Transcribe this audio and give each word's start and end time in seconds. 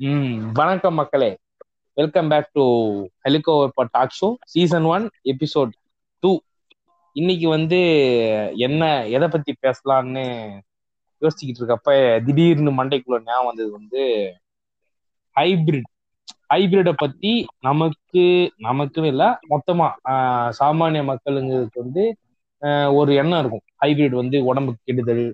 ம் 0.00 0.52
வணக்கம் 0.52 0.94
மக்களே. 0.94 1.28
Welcome 1.96 2.28
back 2.28 2.48
to 2.52 2.64
ஹெலிகோ 3.24 3.54
talk 3.90 4.16
show 4.18 4.28
season 4.44 4.84
one 4.84 5.04
episode 5.24 5.70
two 6.22 6.30
இன்னைக்கு 7.16 7.48
வந்து 7.48 7.78
என்ன 8.56 8.82
எதை 9.06 9.28
பத்தி 9.28 9.54
பேசலாம்னு 9.62 10.24
யோசிச்சுக்கிட்டு 11.22 11.62
இருக்கப்ப 11.62 11.94
திடீர்னு 12.24 12.70
மண்டைக்குள்ள 12.72 13.22
ஞாபகம் 13.24 13.46
வந்தது 13.46 13.70
வந்து 13.72 14.02
ஹைபிரிட் 15.36 15.88
ஹைபிரிட 16.54 16.92
பத்தி 16.96 17.32
நமக்கு 17.60 18.26
நமக்குன்னு 18.62 19.06
இல்லை 19.06 19.30
மொத்தமா 19.50 19.88
சாமானிய 20.60 21.04
மக்களுங்களுக்கு 21.04 21.82
வந்து 21.82 22.04
ஒரு 22.94 23.14
எண்ணம் 23.14 23.40
இருக்கும். 23.40 23.66
ஹைபிரிட் 23.84 24.20
வந்து 24.22 24.44
உடம்புக்கு 24.44 24.82
கெடுதல் 24.84 25.26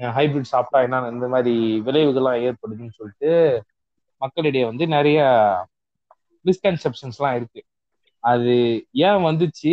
ஹைபிரிட் 0.00 0.52
சாப்பிட்டா 0.54 0.80
என்ன 0.82 1.08
இந்த 1.12 1.28
மாதிரி 1.28 1.56
விளைவுகள்லாம் 1.86 2.42
ஏற்படுதுன்னு 2.46 2.96
சொல்லிட்டு 2.96 3.30
மக்களிடையே 4.22 4.64
வந்து 4.70 4.84
நிறைய 4.96 5.20
மிஸ்கன்செப்ஷன்ஸ்லாம் 6.44 7.36
இருக்கு. 7.38 7.60
அது 8.24 8.54
ஏன் 9.06 9.24
வந்துச்சு? 9.28 9.72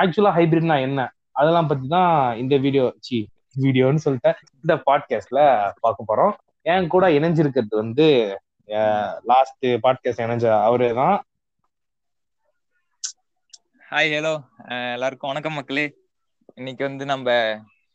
ஆக்சுவலா 0.00 0.32
ஹைபிரிட்னா 0.38 0.76
என்ன? 0.86 1.00
அதெல்லாம் 1.40 1.68
பத்தி 1.70 1.86
தான் 1.96 2.14
இந்த 2.42 2.54
வீடியோ 2.64 2.86
சி 3.06 3.16
வீடியோன்னு 3.64 4.04
சொல்லிட்டேன். 4.04 4.38
இந்த 4.62 4.74
பாட்காஸ்ட்ல 4.88 5.40
பார்க்க 5.84 6.08
போறோம். 6.10 6.34
என் 6.72 6.90
கூட 6.94 7.04
இணைஞ்சிருக்கிறது 7.18 7.74
வந்து 7.82 8.06
லாஸ்ட் 9.30 9.66
பாட்காஸ்ட் 9.84 10.24
இணைஞ்ச 10.26 10.46
அவரே 10.66 10.90
தான். 11.00 11.16
ஹாய் 13.90 14.12
ஹலோ 14.16 14.34
எல்லாருக்கும் 14.94 15.30
வணக்கம் 15.32 15.58
மக்களே. 15.58 15.86
இன்னைக்கு 16.60 16.82
வந்து 16.88 17.04
நம்ம 17.12 17.30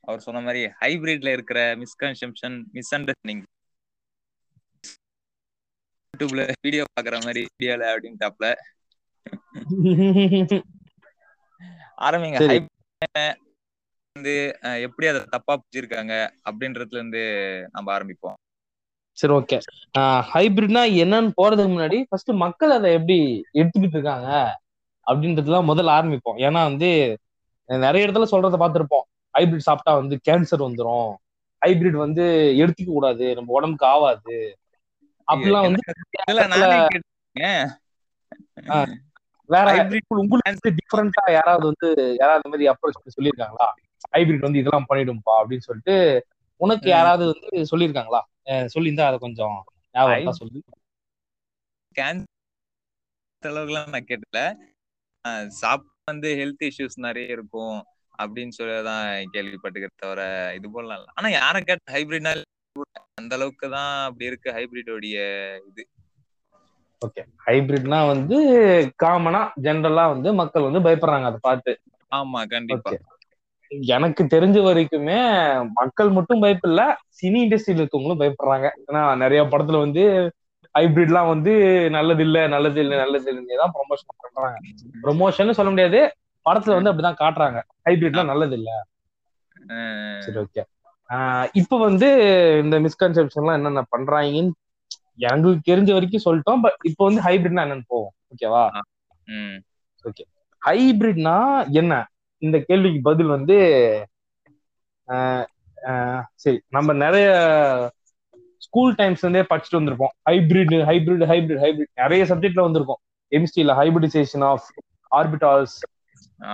அவர் 0.08 0.24
சொன்ன 0.26 0.42
மாதிரி 0.46 0.62
ஹைபிரிட்ல 0.82 1.30
இருக்கிற 1.36 1.60
மிஸ்கன்செப்ஷன் 1.82 2.56
மிஸ் 2.76 2.94
அண்டர்ஸ்டாண்டிங் 2.98 3.42
யூடியூப்ல 6.20 6.44
வீடியோ 6.62 6.84
பாக்குற 6.94 7.18
மாதிரி 7.24 7.42
வீடியோல 7.58 7.84
அப்படின்ட்டாப்ல. 7.92 8.48
ஆரம்பிங்க. 12.08 12.40
வந்து 14.16 14.34
எப்படி 14.86 15.08
அதை 15.10 15.22
தப்பா 15.34 15.54
புரிஞ்சிருக்காங்க 15.56 16.14
அப்படின்றதுல 16.50 17.00
இருந்து 17.00 17.22
நம்ம 17.72 17.88
ஆரம்பிப்போம். 17.98 18.38
சரி 19.18 19.34
ஓகே. 19.34 19.58
ஹைபிரிட்னா 20.34 20.84
என்னன்னு 21.04 21.32
போறதுக்கு 21.40 21.72
முன்னாடி 21.74 21.98
ஃபர்ஸ்ட் 22.10 22.32
மக்கள் 22.44 22.72
அதை 22.78 22.90
எப்படி 22.98 23.18
எடுத்துக்கிட்டு 23.54 23.98
இருக்காங்க 23.98 24.30
அப்படின்றதுலாம் 25.08 25.70
முதல்ல 25.72 25.96
ஆரம்பிப்போம். 25.98 26.42
ஏன்னா 26.48 26.62
வந்து 26.70 26.90
நிறைய 27.70 28.08
இடத்துல 28.08 28.28
சொல்றத 28.34 28.58
பார்த்திருப்போம். 28.64 29.08
ஹைபிரிட் 29.34 29.68
சாப்பிட்டா 29.68 29.94
வந்து 30.02 30.16
கேன்சர் 30.28 30.66
வந்துரும். 30.68 31.12
ஹைபிரிட் 31.62 32.00
வந்து 32.06 32.26
எடுத்துக்க 32.64 32.90
கூடாது. 32.98 33.26
நம்ம 33.36 33.54
உடம்புக்கு 33.58 33.86
ஆகாது 33.86 34.36
அப்படிலாம் 35.30 35.68
வந்து 35.68 35.84
வேற 39.50 39.68
உங்களுக்கு 40.22 40.70
டிஃபரெண்டா 40.80 41.24
யாராவது 41.32 41.66
வந்து 41.66 41.88
யாராவது 42.20 42.50
மாதிரி 42.50 42.66
அப்ரோச் 42.72 43.16
சொல்லியிருக்காங்களா? 43.18 43.68
ஹைபிரிட் 44.14 44.46
வந்து 44.48 44.60
இதெல்லாம் 44.60 44.90
பண்ணிடும்பா 44.90 45.34
அப்படின்னு 45.40 45.68
சொல்லிட்டு 45.68 45.96
உனக்கு. 46.62 46.88
யாராவது 46.90 47.26
வந்து 47.32 47.62
சொல்லியிருக்காங்களா? 47.72 48.22
சொல்லியிருந்தா 48.74 49.08
அதை 49.10 49.20
கொஞ்சம் 49.20 49.58
ஞாபகம் 49.96 50.40
சொல்லு. 50.42 50.60
அளவுக்குலாம் 53.44 53.94
நான் 53.94 54.10
கேட்டல. 54.10 54.40
சாப்பிட்டு 55.60 56.12
வந்து 56.12 56.30
ஹெல்த் 56.36 56.64
இஷ்யூஸ் 56.68 56.98
நிறைய 56.98 57.28
இருக்கும் 57.30 57.78
அப்படின்னு 58.20 58.50
சொல்லி 58.50 58.78
தான் 58.84 59.04
கேள்விப்பட்டுக்கிறத 59.34 59.96
தவிர 59.96 60.22
இது 60.56 60.68
போலாம் 60.72 61.06
ஆனா 61.14 61.28
யார 61.30 61.56
கேட்ட 61.62 61.94
ஹைபிரிட்னா 61.94 62.34
அந்த 63.14 63.34
அளவுக்கு 63.38 63.68
தான் 63.70 63.94
அப்படி 64.06 64.30
இருக்கு 64.30 64.50
ஹைபிரிடோடைய 64.58 65.18
இது. 65.70 65.84
ஓகே 67.02 67.22
ஹைபிரிட்னா 67.46 68.00
வந்து 68.10 68.38
காமனா 69.04 69.42
ஜென்ரலா 69.66 70.06
வந்து 70.14 70.30
மக்கள் 70.42 70.68
வந்து 70.68 70.86
பயப்படுறாங்க 70.86 71.30
அதை 71.30 71.40
பார்த்து. 71.44 71.74
ஆமா 72.12 72.42
கண்டிப்பா. 72.52 72.92
எனக்கு 73.92 74.22
தெரிஞ்ச 74.34 74.58
வரைக்குமே 74.66 75.18
மக்கள் 75.80 76.10
மட்டும் 76.18 76.42
பயப்படல 76.44 76.84
சினி 77.18 77.40
இண்டஸ்ட்ரியில 77.44 77.82
இருக்கவங்களும் 77.82 78.22
பயப்படுறாங்க. 78.22 78.68
ஏன்னா 78.82 79.02
நிறைய 79.24 79.42
படத்துல 79.52 79.80
வந்து 79.86 80.04
ஹைபிரிட்லாம் 80.76 81.32
வந்து 81.32 81.54
நல்லது 81.96 82.24
இல்ல 82.26 82.40
நல்லது 82.48 82.80
இல்ல 82.84 82.96
நல்லது 83.02 83.30
இல்லைன்னு 83.32 83.62
தான் 83.62 83.74
ப்ரொமோஷன் 83.76 84.12
பண்றாங்க. 84.18 84.58
ப்ரொமோஷன் 85.04 85.58
சொல்ல 85.60 85.72
முடியாது 85.72 86.02
படத்துல 86.46 86.78
வந்து 86.78 86.92
அப்படிதான் 86.92 87.22
காட்டுறாங்க. 87.22 87.58
ஹைபிரிட்லாம் 87.86 88.32
நல்லது 88.32 88.56
இல்ல. 88.60 88.70
சரி 90.22 90.40
ஓகே 90.42 90.62
இப்ப 91.60 91.78
வந்து 91.86 92.08
இந்த 92.64 92.76
மிஸ்கன்செப்ஷன்லாம் 92.86 93.58
என்னென்ன 93.60 93.82
பண்றாங்கன்னு 93.94 94.52
எனக்கு 95.28 95.50
தெரிஞ்ச 95.70 95.90
வரைக்கும் 95.96 96.26
சொல்லிட்டோம். 96.26 96.62
பட் 96.66 96.78
இப்போ 96.90 97.04
வந்து 97.08 97.22
ஹைபிரிட்னா 97.28 97.64
என்னன்னு 97.66 97.88
போவோம். 97.94 98.14
ஓகேவா 98.34 98.64
ஓகே 100.06 100.24
ஹைபிரிட்னா 100.62 101.38
என்ன? 101.82 101.94
இந்த 102.42 102.58
கேள்விக்கு 102.68 103.00
பதில் 103.08 103.36
வந்து 103.36 103.58
சரி 106.44 106.58
நம்ம 106.76 106.94
நிறைய 107.04 107.28
ஸ்கூல் 108.66 108.94
டைம்ஸ்ல 109.00 109.26
இருந்தே 109.26 109.44
படிச்சுட்டு 109.52 109.80
வந்திருப்போம். 109.80 110.14
ஹைபிரிட் 110.30 110.74
ஹைபிரிட் 110.90 111.26
ஹைபிரிட் 111.32 111.62
ஹைபிரிட் 111.64 111.92
நிறைய 112.02 112.24
சப்ஜெக்ட்ல 112.32 112.66
வந்திருக்கும். 112.68 113.02
கெமிஸ்ட்ரியில 113.32 113.76
ஹைபிரிடைசேஷன் 113.80 114.46
ஆஃப் 114.50 114.68
ஆர்பிட்டால்ஸ் 115.12 115.76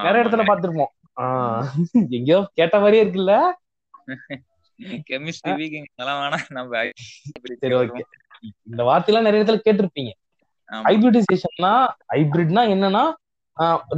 நிறைய 0.04 0.24
இடத்துல 0.24 0.46
பார்த்திருப்போம். 0.50 0.92
எங்கேயோ 2.18 2.40
கேட்ட 2.60 2.76
மாதிரியே 2.80 3.04
இருக்குல்ல? 3.06 3.36
கெமிஸ்ட்ரி 5.10 5.54
வீக்கிங் 5.60 5.88
அதெல்லாம் 5.92 6.20
வேணாம். 6.22 6.46
நம்ம 6.58 6.82
சரி. 7.62 7.76
ஓகே 7.82 8.04
இந்த 8.70 8.82
வார்த்தையெல்லாம் 8.90 9.28
நிறைய 9.28 9.42
இடத்துல 9.42 9.62
கேட்டிருப்பீங்க. 9.66 10.12
ஹைபிரிடைசேஷன்னா 10.70 11.74
ஹைபிரிட்னா 12.14 12.64
என்னன்னா 12.74 13.04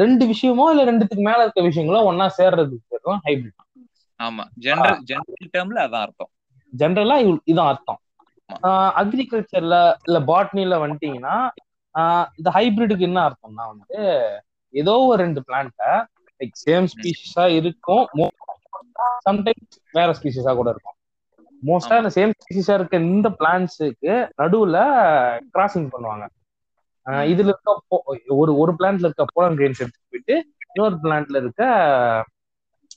ரெண்டு 0.02 0.24
விஷயமோ 0.32 0.66
இல்ல 0.72 0.82
ரெண்டுத்துக்கு 0.90 1.24
மேல 1.28 1.40
இருக்க 1.44 1.62
விஷயங்களோ 1.68 2.02
ஒன்னா 2.10 2.26
சேர்றது. 2.40 2.76
தான் 3.08 3.22
ஹைபிரிட் 3.28 3.64
ஆமா. 4.20 4.44
ஜெனரல் 4.66 5.00
ஜெனரல் 5.10 5.54
டேர்ம்ல 5.56 5.80
அதான் 5.88 6.04
அர்த்தம். 6.06 6.32
ஜென்ரலா 6.74 7.18
இதான் 7.52 7.70
அர்த்தம். 7.72 8.00
அக்ரிகல்ச்சர்ல 9.02 9.76
இல்ல 10.08 10.20
பாட்னில 10.30 10.78
வந்துட்டீங்கன்னா 10.84 11.38
இந்த 12.40 12.50
ஹைபிரிடுக்கு 12.58 13.08
என்ன 13.10 13.20
அர்த்தம்னா 13.28 13.66
வந்து 13.74 14.00
ஏதோ 14.74 14.94
ஒரு 15.10 15.20
ரெண்டு 15.24 15.42
பிளான்ட்டை 15.48 15.92
லைக் 16.42 16.56
சேம் 16.66 16.88
ஸ்பீஷஸா 16.94 17.46
இருக்கும். 17.60 18.04
சம்டைம்ஸ் 19.30 19.76
வேற 19.92 20.14
ஸ்பீஷஸா 20.22 20.56
கூட 20.56 20.70
இருக்கும். 20.70 20.96
மோஸ்டா 21.64 21.98
இந்த 21.98 22.12
சேம் 22.16 22.32
ஸ்பீஷஸா 22.46 22.74
இருக்க 22.74 22.98
இந்த 22.98 23.30
பிளான்ட்ஸுக்கு 23.30 24.12
நடுவுல 24.38 24.78
கிராசிங் 25.54 25.90
பண்ணுவாங்க. 25.94 26.26
இதுல 27.06 27.48
இருக்க 27.48 27.76
ஒரு 28.28 28.58
ஒரு 28.58 28.72
பிளான்ட்ல 28.80 29.00
இருக்க 29.00 29.26
போலன் 29.34 29.58
கிரெயின்ஸ் 29.58 29.84
எடுத்துட்டு 29.84 30.10
போயிட்டு 30.10 30.36
இன்னொரு 30.74 30.96
பிளான்ட்ல 31.04 31.36
இருக்க 31.36 31.64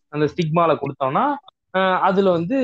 அந்த 0.09 0.27
ஸ்டிக்மால 0.27 0.77
கொடுத்தோம்னா 0.77 1.25
அதுல 2.01 2.31
வந்து 2.31 2.57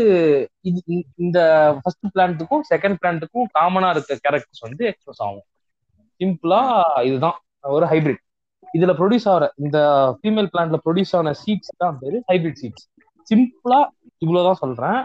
இது 0.61 0.83
இந்த- 0.87 1.07
இந்த 1.17 1.39
ஃபர்ஸ்ட் 1.83 2.07
பிளான்ட்டுக்கும் 2.15 2.65
செகண்ட் 2.75 2.97
பிளான்ட்டுக்கும் 3.03 3.47
காமனா 3.59 3.91
இருக்க 3.91 4.19
கேரக்டர்ஸ் 4.29 4.61
வந்து 4.61 4.87
எக்ஸ்பிரஸ் 4.87 5.23
ஆகும். 5.23 5.45
சிம்பிளா 6.21 6.61
இதுதான். 7.03 7.39
ஒரு 7.61 7.87
ஹைபிரிட் 7.87 8.23
இதுல 8.75 8.93
ப்ரொடியூஸ் 9.01 9.29
ஆகிற 9.29 9.53
இந்த 9.57 9.79
ஃபீமேல் 10.23 10.49
பிளான்ட்ல 10.53 10.79
ப்ரொடியூஸ் 10.85 11.17
ஆன 11.17 11.33
சீட்ஸ் 11.47 11.75
தான் 11.77 11.99
பேரு 12.01 12.23
ஹைபிரிட் 12.33 12.61
சீட்ஸ் 12.63 12.87
சிம்பிளா 13.31 13.79
இவ்வளவுதான் 14.19 14.63
சொல்றேன். 14.63 15.01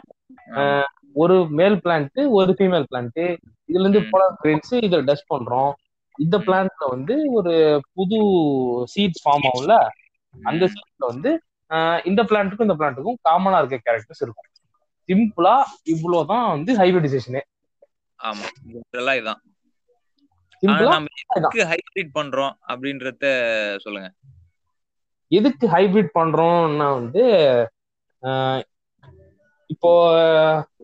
ஒரு 1.21 1.35
மேல் 1.59 1.77
பிளான்ட் 1.85 2.19
ஒரு 2.37 2.51
ஃபீமேல் 2.57 2.85
பிளான்ட் 2.91 3.21
இதுல 3.69 3.83
இருந்து 3.85 4.01
கிரெயின்ஸ் 4.43 4.73
இதுல 4.85 5.01
டஸ்ட் 5.09 5.31
பண்றோம். 5.33 5.71
இந்த 6.15 6.37
பிளான்ட்ல 6.45 6.85
வந்து 6.89 7.15
ஒரு 7.37 7.53
புது 7.93 8.17
சீட்ஸ் 8.93 9.23
ஃபார்ம் 9.23 9.47
ஆகும்ல? 9.49 9.75
அந்த. 10.35 10.63
சீட்ல 10.73 11.09
வந்து 11.13 11.31
இந்த 12.09 12.21
பிளான்ட்டுக்கும் 12.29 12.67
இந்த 12.67 12.77
பிளான்ட்டுக்கும் 12.79 13.19
காமனா 13.29 13.59
இருக்க 13.61 13.77
கேரக்டர்ஸ் 13.85 14.23
இருக்கும். 14.25 14.49
சிம்பிளா 15.09 15.55
இவ்வளவுதான் 15.93 16.47
வந்து 16.53 16.71
ஹைபிரிடைசேஷனே 16.77 17.41
ஆமா. 18.19 18.47
ஜெனரலா 18.71 19.13
இதான். 19.21 19.41
எதுக்கு 20.63 21.61
ஹைபிரிட் 21.71 22.11
பண்றோம் 22.17 22.53
அப்படின்றத 22.71 23.25
சொல்லுங்க. 23.77 24.09
எதுக்கு 25.31 25.65
ஹைபிரிட் 25.67 26.11
பண்றோம்னா 26.19 26.87
வந்து 26.99 27.23
இப்போ 29.65 29.91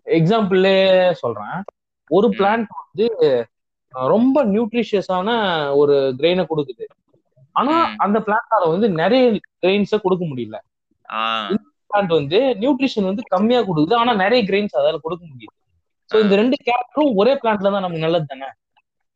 எக்ஸாம்பிள்லே 0.04 1.10
சொல்றேன். 1.12 1.62
ஒரு. 2.08 2.28
பிளான்ட் 2.28 2.66
வந்து 2.94 3.46
ரொம்ப 3.88 4.44
நியூட்ரிஷியஸான 4.44 5.28
ஒரு 5.76 6.14
கிரெயினை 6.18 6.46
கொடுக்குது. 6.50 6.84
ஆனா. 7.52 7.94
அந்த 7.96 8.18
பிளான்டால 8.18 8.68
வந்து 8.68 8.88
நிறைய 8.88 9.40
கிரெயின்ஸை 9.62 9.98
கொடுக்க 10.02 10.24
முடியல. 10.24 10.56
பிளான்ட் 11.94 12.06
வந்து 12.06 12.38
நியூட்ரிஷன் 12.38 13.04
வந்து 13.04 13.22
கம்மியா 13.22 13.60
கொடுக்குது. 13.60 13.94
ஆனா 13.94 14.14
நிறைய 14.14 14.52
கிரெயின்ஸ் 14.52 14.78
அதால 14.78 14.96
கொடுக்க 14.96 15.26
முடியுது. 15.26 15.54
சோ 16.10 16.22
இந்த 16.22 16.36
ரெண்டு 16.36 16.56
கேரக்டரும் 16.64 17.14
ஒரே 17.14 17.34
பிளான்ட்ல 17.34 17.40
தான் 17.40 17.58
நமக்கு 17.60 17.98
நல்லது 17.98 18.24
தானே? 18.26 18.46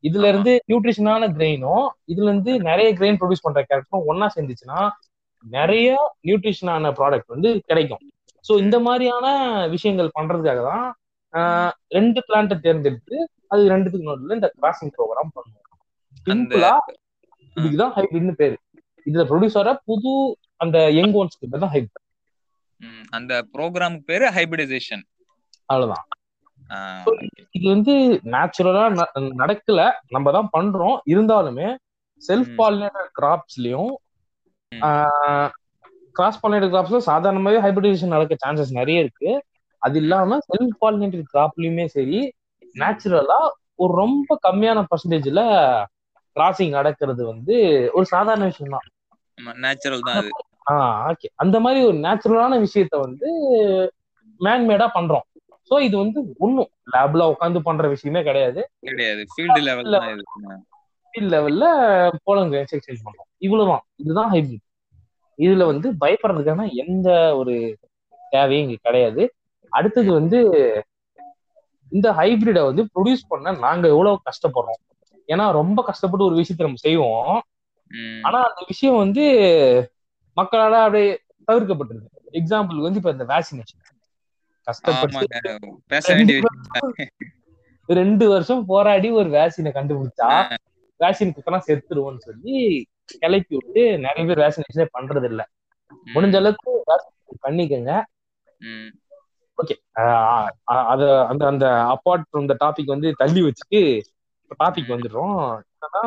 இதுல 0.03 0.27
இருந்து 0.27 0.63
நியூட்ரிஷனான 0.67 1.27
கிரெயினும் 1.37 1.87
இதுல 2.07 2.23
இருந்து 2.23 2.59
நிறைய 2.59 2.93
கிரெயின் 2.93 3.17
ப்ரொடியூஸ் 3.19 3.41
பண்ற 3.41 3.65
கேரக்டரும் 3.69 4.05
ஒன்னா 4.07 4.27
சேர்ந்துச்சுன்னா 4.35 4.89
நிறைய 5.49 6.11
நியூட்ரிஷனான 6.23 6.91
ப்ராடக்ட் 6.99 7.27
வந்து 7.27 7.61
கிடைக்கும். 7.65 7.99
சோ 8.45 8.53
இந்த 8.63 8.77
மாதிரியான 8.87 9.25
விஷயங்கள் 9.73 10.15
பண்றதுக்காக 10.17 10.61
தான் 10.69 10.85
ரெண்டு 11.97 12.19
பிளான்ட்டை 12.27 12.57
தேர்ந்தெடுத்து 12.65 13.15
அது 13.51 13.61
ரெண்டுத்துக்கு 13.73 14.09
நடுவில் 14.09 14.37
இந்த 14.39 14.49
கிராசிங் 14.59 14.93
ப்ரோக்ராம் 14.97 15.33
பண்ணுவோம். 15.35 15.59
சிம்பிளா 16.27 16.73
இதுக்குதான் 17.57 17.93
ஹைபிரிட்னு 17.97 18.35
பேரு. 18.41 18.55
இதுல 19.05 19.23
ப்ரொடியூசரா 19.31 19.73
புது 19.89 20.11
அந்த 20.63 20.77
யங் 20.99 21.15
ஒன்ஸ் 21.21 21.41
கிட்ட 21.41 21.55
தான் 21.63 21.73
ஹைபிரிட் 21.75 21.99
அந்த 23.17 23.33
ப்ரோக்ராமுக்கு 23.55 24.09
பேரு 24.11 24.27
ஹைபிரிடைசேஷன் 24.37 25.03
அவ்வளவுதான். 25.69 26.05
இது 27.55 27.65
வந்து 27.73 27.93
நேச்சுரலா 28.33 28.83
நடக்கல. 29.41 29.81
நம்ம 30.15 30.31
தான் 30.37 30.49
பண்றோம். 30.55 30.97
இருந்தாலுமே 31.13 31.67
செல்ஃப். 32.21 32.53
பாலினேட்டட் 32.59 33.11
கிராப்ஸ்லயும். 33.19 33.93
கிராஸ் 36.15 36.39
பாலினேட்டட் 36.41 36.73
கிராப்ஸ்ல 36.73 36.99
சாதாரணமாவே 37.09 37.59
ஹைபிரிடேஷன் 37.65 38.15
நடக்க 38.15 38.33
சான்சஸ் 38.43 38.77
நிறைய 38.79 39.03
இருக்கு. 39.03 39.29
அது 39.81 39.97
இல்லாம 39.97 40.37
செல்ஃப் 40.49 40.77
பாலினேட்டட் 40.83 41.27
கிராப்லயுமே 41.33 41.85
சரி 41.95 42.19
நேச்சுரலா 42.75 43.39
ஒரு 43.75 43.93
ரொம்ப 43.93 44.37
கம்மியான 44.47 44.79
பர்சன்டேஜ்ல 44.91 45.41
கிராசிங் 46.35 46.75
நடக்கிறது 46.77 47.23
வந்து 47.25 47.55
ஒரு 47.93 48.05
சாதாரண 48.05 48.43
விஷயம் 48.45 48.75
தான் 48.75 48.87
நேச்சுரல் 49.65 50.07
தான் 50.07 50.29
ஆஹ் 50.71 50.99
ஓகே 51.09 51.27
அந்த 51.35 51.57
மாதிரி 51.59 51.79
ஒரு 51.85 51.97
நேச்சுரலான 51.97 52.57
விஷயத்த 52.65 52.95
வந்து 52.99 53.29
மேன்மேடா 54.39 54.87
பண்றோம். 54.97 55.25
சோ 55.71 55.75
இது 55.87 55.95
வந்து 55.97 56.19
ஒண்ணும். 56.37 56.69
லேப்ல 56.93 57.25
உட்காந்து 57.33 57.59
பண்ற 57.61 57.87
விஷயமே 57.87 58.21
கிடையாது. 58.23 58.61
கிடையாது. 58.89 59.21
ஃபீல்டு 59.33 59.59
லெவல் 59.67 59.93
தான் 59.95 60.07
இது. 60.13 60.23
ஃபீல்ட் 61.13 61.33
லெவல்ல 61.33 61.65
போலங்க 62.23 62.57
எக்ஸ்சேஞ்ச் 62.63 63.05
பண்றோம். 63.07 63.29
இவ்வளவுதான். 63.37 63.83
இதுதான் 63.95 64.31
ஹைபிரிட் 64.33 64.65
இதுல 65.37 65.65
வந்து 65.65 65.87
பயப்படுறதுக்கான 65.93 66.65
எந்த 66.73 67.35
ஒரு 67.35 67.77
தேவையும் 68.31 68.65
இங்க 68.67 68.77
கிடையாது. 68.81 69.23
அடுத்தது 69.71 70.11
வந்து 70.13 70.39
இந்த 71.91 72.11
ஹைபிரிட 72.11 72.59
வந்து 72.65 72.83
ப்ரொடியூஸ் 72.93 73.23
பண்ண 73.27 73.51
நாங்க 73.51 73.87
எவ்வளவு 73.87 74.21
கஷ்டப்படுறோம். 74.29 74.81
ஏன்னா 75.29 75.51
ரொம்ப 75.51 75.83
கஷ்டப்பட்டு 75.83 76.25
ஒரு 76.25 76.35
விஷயத்த 76.35 76.67
நம்ம 76.67 76.83
செய்வோம். 76.87 77.35
ஆனா 78.21 78.39
அந்த 78.43 78.61
விஷயம் 78.67 78.97
வந்து 78.97 79.23
மக்களால 80.37 80.79
அப்படியே 80.85 81.09
தவிர்க்கப்பட்டிருக்கு. 81.47 82.09
எக்ஸாம்பிள் 82.31 82.85
வந்து 82.85 82.99
இப்ப 83.01 83.11
இந்த 83.11 83.25
வேக்சினேஷன் 83.25 83.81
கஷ்டப்பட்டு 84.67 85.39
ரெண்டு 87.89 88.29
வருஷம் 88.29 88.65
போராடி 88.65 89.09
ஒரு 89.11 89.29
வேக்சினை 89.29 89.71
கண்டுபிடிச்சா 89.73 90.29
வேக்சின் 90.99 91.35
குத்தனா 91.35 91.59
செத்துருவோம்னு 91.67 92.25
சொல்லி 92.27 92.55
கிளப்பி 93.21 93.53
விட்டு 93.59 93.83
நிறைய 94.05 94.23
பேர் 94.29 94.43
வேக்சினேஷனே 94.43 94.85
பண்றது 94.97 95.27
இல்ல 95.31 95.41
முடிஞ்ச 96.07 96.35
அளவுக்கு 96.41 96.71
பண்ணிக்கங்க. 97.45 97.91
ஓகே 99.57 99.75
அத 100.93 101.01
அந்த 101.31 101.43
அந்த 101.51 101.65
அப்பார்ட் 101.93 102.27
ஃப்ரம் 102.27 102.49
த 102.51 102.55
டாபிக் 102.63 102.93
வந்து 102.93 103.09
தள்ளி 103.21 103.41
வச்சுட்டு 103.47 103.81
டாபிக் 104.61 104.93
வந்துடுறோம் 104.93 105.39
என்னன்னா 105.63 106.03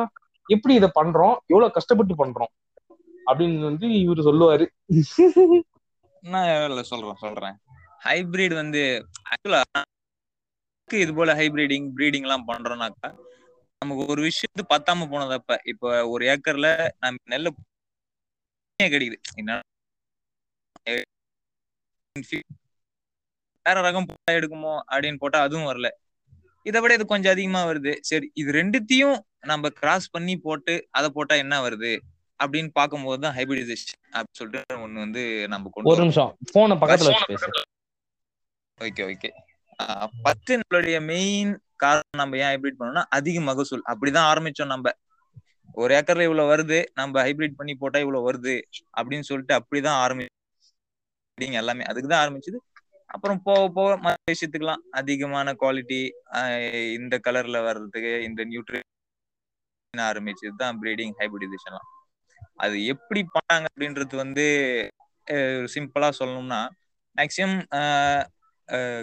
எப்படி 0.49 0.73
இதை 0.79 0.89
பண்றோம்? 0.99 1.35
எவ்வளவு 1.51 1.75
கஷ்டப்பட்டு 1.77 2.15
பண்றோம்? 2.21 2.51
அப்படின்னு 3.25 3.67
வந்து 3.69 3.87
இவரு 4.03 4.21
சொல்லுவாரு. 4.27 4.65
நான் 6.23 6.83
சொல்றேன் 6.91 7.21
சொல்றேன். 7.25 7.55
ஹைபிரிட் 8.05 8.55
வந்து 8.61 8.81
ஆக்சுவலா 9.31 9.61
இது 10.89 11.13
போல 11.15 11.33
ஹைபிரிடிங் 11.39 11.87
ப்ரீடிங் 11.95 12.25
எல்லாம் 12.27 12.47
பண்றோம்னாக்கா 12.49 13.09
நமக்கு 13.81 14.03
ஒரு 14.13 14.21
விஷயத்து 14.27 14.61
பத்தாம 14.71 15.05
போனதப்ப 15.11 15.55
இப்ப 15.71 15.89
ஒரு 16.13 16.23
ஏக்கர்ல 16.33 16.67
நம்ம 17.03 17.17
நெல்ல 17.33 17.49
கிடைக்குது. 18.79 19.17
என்ன 19.41 19.51
வேற 23.65 23.77
ரகம் 23.85 24.07
போட்டா 24.09 24.33
எடுக்குமோ 24.37 24.73
அப்படின்னு 24.91 25.21
போட்டா 25.21 25.39
அதுவும் 25.45 25.69
வரல. 25.69 25.87
இதை 26.65 26.79
விட 26.81 26.91
இது 26.97 27.05
கொஞ்சம் 27.05 27.33
அதிகமா 27.35 27.61
வருது. 27.69 27.93
சரி 28.09 28.27
இது 28.41 28.49
ரெண்டுத்தையும் 28.59 29.17
நம்ம 29.51 29.69
கிராஸ் 29.79 30.07
பண்ணி 30.15 30.35
போட்டு 30.45 30.73
அதை 30.97 31.07
போட்டா 31.17 31.35
என்ன 31.43 31.55
வருது? 31.65 31.91
அப்படின்னு 32.39 32.71
பார்க்கும்போது 32.79 33.19
தான் 33.25 33.35
ஹைபிரிடைசேஷன் 33.37 34.01
அப்படின்னு 34.15 34.39
சொல்லிட்டு 34.39 34.79
ஒண்ணு 34.85 35.03
வந்து 35.05 35.23
நம்ம 35.53 35.69
கொண்டு 35.73 35.91
ஒரு 35.93 36.01
நிமிஷம். 36.05 36.31
போனை 36.53 36.77
பக்கத்துல 36.81 37.13
ஓகே 38.79 39.03
ஓகே. 39.11 39.29
ஃபர்ஸ்ட் 40.23 40.51
நம்மளுடைய 40.59 40.97
மெயின் 41.13 41.53
காரணம் 41.79 42.19
நம்ம 42.21 42.37
ஏன் 42.37 42.51
ஹைபிரிட் 42.51 42.79
பண்ணோம்னா 42.79 43.03
அதிக 43.17 43.39
மகசூல். 43.41 43.83
அப்படிதான் 43.91 44.29
ஆரம்பிச்சோம் 44.31 44.73
நம்ம. 44.73 44.91
ஒரு 45.77 45.91
ஏக்கர்ல 45.97 46.27
இவ்வளவு 46.27 46.51
வருது 46.53 46.77
நம்ம 46.93 47.23
ஹைபிரிட் 47.25 47.59
பண்ணி 47.59 47.73
போட்டா 47.75 47.99
இவ்வளவு 47.99 48.27
வருது 48.29 48.55
அப்படின்னு 48.97 49.27
சொல்லிட்டு 49.29 49.53
அப்படிதான் 49.59 49.99
ஆரம்பி 50.03 50.25
எல்லாமே. 51.57 51.83
அதுக்கு 51.83 52.09
தான் 52.09 52.23
ஆரம்பிச்சது. 52.23 52.59
அப்புறம் 53.09 53.39
போக 53.43 53.61
போக 53.69 53.91
மற்ற 53.97 54.31
விஷயத்துக்கெல்லாம் 54.31 54.83
அதிகமான 54.91 55.53
குவாலிட்டி 55.61 55.99
இந்த 56.97 57.15
கலர்ல 57.27 57.57
வர்றதுக்கு 57.67 58.13
இந்த 58.23 58.41
நியூட்ரி 58.45 58.79
ஆரம்பிச்சது 59.93 60.55
தான் 60.55 60.79
ப்ரீடிங் 60.81 61.13
ஹைபிரிடைசேஷன்லாம் 61.19 61.87
அது 62.55 62.75
எப்படி 62.93 63.21
பண்ணாங்க 63.35 63.65
அப்படின்றது 63.71 64.15
வந்து 64.15 64.45
சிம்பிளா 65.73 66.09
சொல்லணும்னா 66.19 66.61
மேக்சிமம் 67.15 67.57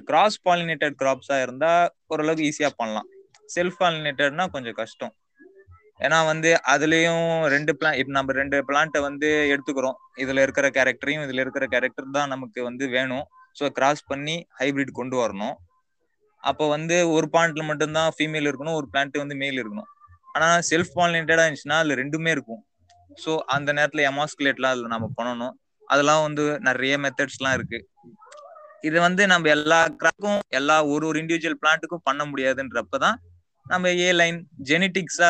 கிராஸ் 0.09 0.39
பாலினேட்டட் 0.47 0.97
கிராப்ஸா 1.03 1.43
இருந்தா 1.43 1.73
ஓரளவுக்கு 2.07 2.47
ஈஸியா 2.51 2.71
பண்ணலாம். 2.77 3.09
செல்ஃப் 3.55 3.79
பாலினேட்டட்னா 3.83 4.47
கொஞ்சம் 4.55 4.77
கஷ்டம். 4.81 5.15
ஏன்னா 6.01 6.19
வந்து 6.27 6.51
அதுலயும் 6.73 7.27
ரெண்டு 7.55 7.73
பிளான் 7.79 7.99
இப்ப 8.01 8.13
நம்ம 8.13 8.33
ரெண்டு 8.33 8.57
பிளான்ட்டை 8.69 9.01
வந்து 9.01 9.29
எடுத்துக்கிறோம். 9.53 9.97
இதுல 10.17 10.43
இருக்கிற 10.43 10.69
கேரக்டரையும் 10.69 11.25
இதுல 11.27 11.43
இருக்கிற 11.45 11.67
கேரக்டர் 11.67 12.17
தான் 12.19 12.33
நமக்கு 12.35 12.63
வந்து 12.63 12.87
வேணும். 12.89 13.27
ஸோ 13.59 13.67
கிராஸ் 13.69 14.03
பண்ணி 14.07 14.37
ஹைபிரிட் 14.61 14.99
கொண்டு 15.01 15.17
வரணும். 15.23 15.55
அப்போ 16.43 16.65
வந்து 16.69 16.97
ஒரு 17.09 17.27
பிளான்ட்ல 17.33 17.63
மட்டும்தான் 17.65 18.11
ஃபீமேல் 18.17 18.49
இருக்கணும் 18.51 18.79
ஒரு 18.81 18.87
பிளான்ட் 18.93 19.17
வந்து 19.19 19.35
மேல் 19.35 19.61
இருக்கணும். 19.63 19.91
ஆனா 20.33 20.49
செல்ஃப் 20.71 20.95
பாலினேட்டடா 20.99 21.45
இருந்துச்சுன்னா 21.45 21.79
அதுல 21.81 21.97
ரெண்டுமே 22.03 22.31
இருக்கும். 22.31 22.63
ஸோ 23.25 23.33
அந்த 23.47 23.73
நேரத்துல 23.73 24.05
எமாஸ்குலேட்லாம் 24.11 24.75
அதுல 24.75 24.89
நம்ம 24.89 25.07
பண்ணணும். 25.19 25.55
அதெல்லாம் 25.89 26.23
வந்து 26.23 26.45
நிறைய 26.61 26.95
மெத்தட்ஸ்லாம் 26.99 27.53
இருக்கு. 27.53 27.79
இது 28.85 28.99
வந்து 29.01 29.23
நம்ம 29.33 29.49
எல்லா 29.57 29.79
கிராக்கும் 30.01 30.41
எல்லா 30.59 30.77
ஒரு 30.93 31.05
ஒரு 31.07 31.17
இண்டிவிஜுவல் 31.23 31.61
பிளான்ட்டுக்கும் 31.63 32.07
பண்ண 32.09 32.23
முடியாதுன்றப்பதான் 32.31 33.17
நம்ம 33.67 33.93
ஏ 33.99 34.09
லைன் 34.21 34.39
ஜெனட்டிக்ஸா 34.71 35.29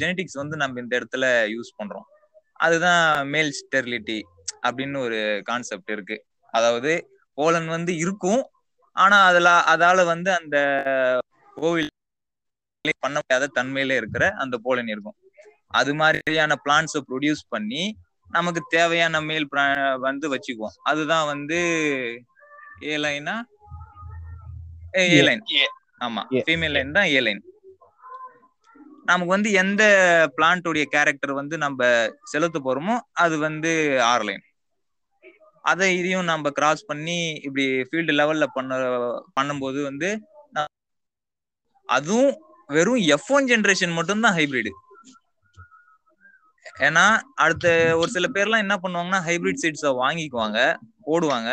ஜெனட்டிக்ஸ் 0.00 0.40
வந்து 0.42 0.56
நம்ம 0.62 0.80
இந்த 0.80 0.92
இடத்துல 1.00 1.26
யூஸ் 1.54 1.70
பண்றோம். 1.78 2.06
அதுதான் 2.60 3.02
மேல் 3.28 3.52
ஸ்டெர்லிட்டி 3.60 4.18
அப்படின்னு 4.66 4.98
ஒரு 4.98 5.18
கான்செப்ட் 5.44 5.90
இருக்கு. 5.90 6.16
அதாவது 6.54 6.92
போலன் 7.38 7.68
வந்து 7.68 7.92
இருக்கும் 7.96 8.42
ஆனா 8.96 9.18
அதுல 9.28 9.48
அதால 9.72 10.04
வந்து 10.04 10.30
அந்த 10.32 10.56
கோவில் 11.56 11.90
பண்ண 13.04 13.16
முடியாத 13.22 13.50
தன்மையில 13.58 13.96
இருக்கிற 14.00 14.24
அந்த 14.42 14.56
போலன் 14.62 14.90
இருக்கும். 14.94 15.16
அது 15.70 15.92
மாதிரியான 15.94 16.52
பிளான்ஸை 16.64 17.00
ப்ரொடியூஸ் 17.08 17.42
பண்ணி 17.48 17.82
நமக்கு 18.30 18.60
தேவையான 18.70 19.20
மேல் 19.28 19.46
வந்து 20.08 20.26
வச்சுக்குவோம். 20.34 20.76
அதுதான் 20.82 21.26
வந்து 21.32 21.58
ஏ 22.84 22.96
லைனா 23.02 23.34
ஏ 25.10 25.22
லைன் 25.22 25.42
ஆமா. 26.00 26.22
ஃபீமேல் 26.44 26.74
லைன் 26.76 26.92
தான் 26.96 27.08
ஏ 27.10 27.20
லைன் 27.20 27.42
நமக்கு 29.08 29.32
வந்து 29.34 29.50
எந்த 29.60 29.82
பிளான்டோடைய 30.36 30.84
கேரக்டர் 30.92 31.32
வந்து 31.38 31.56
நம்ம 31.58 31.80
செலுத்த 32.32 32.58
போறோமோ 32.60 32.94
அது 33.22 33.34
வந்து 33.46 33.70
ஆர் 34.08 34.24
லைன் 34.28 34.44
அதை 35.64 35.86
இதையும் 35.96 36.28
நம்ம 36.30 36.50
கிராஸ் 36.58 36.82
பண்ணி 36.86 37.16
இப்படி 37.46 37.64
ஃபீல்டு 37.88 38.12
லெவல்ல 38.12 38.46
பண்ண 38.54 38.76
பண்ணும்போது 39.36 39.80
வந்து 39.88 40.10
அதுவும் 41.88 42.32
வெறும் 42.70 43.02
எஃப் 43.14 43.30
ஒன் 43.30 43.48
ஜென்ரேஷன் 43.50 43.96
மட்டும்தான் 43.96 44.36
ஹைபிரிடு 44.36 44.72
ஏன்னா 46.86 47.04
அடுத்த 47.44 47.66
ஒரு 48.00 48.10
சில 48.14 48.26
பேர்லாம் 48.34 48.64
என்ன 48.64 48.74
பண்ணுவாங்கன்னா 48.82 49.20
ஹைபிரிட் 49.28 49.62
சீட்ஸை 49.62 49.90
வாங்கிக்குவாங்க 50.02 50.58
போடுவாங்க 51.08 51.50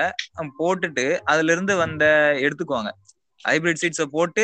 போட்டுட்டு 0.59 1.05
அதுல 1.31 1.51
இருந்து 1.55 1.73
வந்த 1.83 2.05
எடுத்துக்குவாங்க. 2.45 2.91
ஹைபிரிட் 3.45 3.81
சீட்ஸை 3.83 4.07
போட்டு 4.15 4.43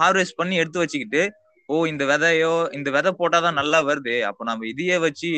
ஹார்வெஸ்ட் 0.00 0.38
பண்ணி 0.40 0.56
எடுத்து 0.62 0.82
வச்சுக்கிட்டு 0.82 1.22
ஓ 1.68 1.76
இந்த 1.90 2.04
விதையோ 2.10 2.54
இந்த 2.76 2.88
விதை 2.94 3.10
போட்டாதான் 3.18 3.58
நல்லா 3.60 3.78
வருது 3.88 4.14
அப்போ 4.28 4.42
நம்ம 4.48 4.66
இதையே 4.72 4.96
வச்சு 5.04 5.28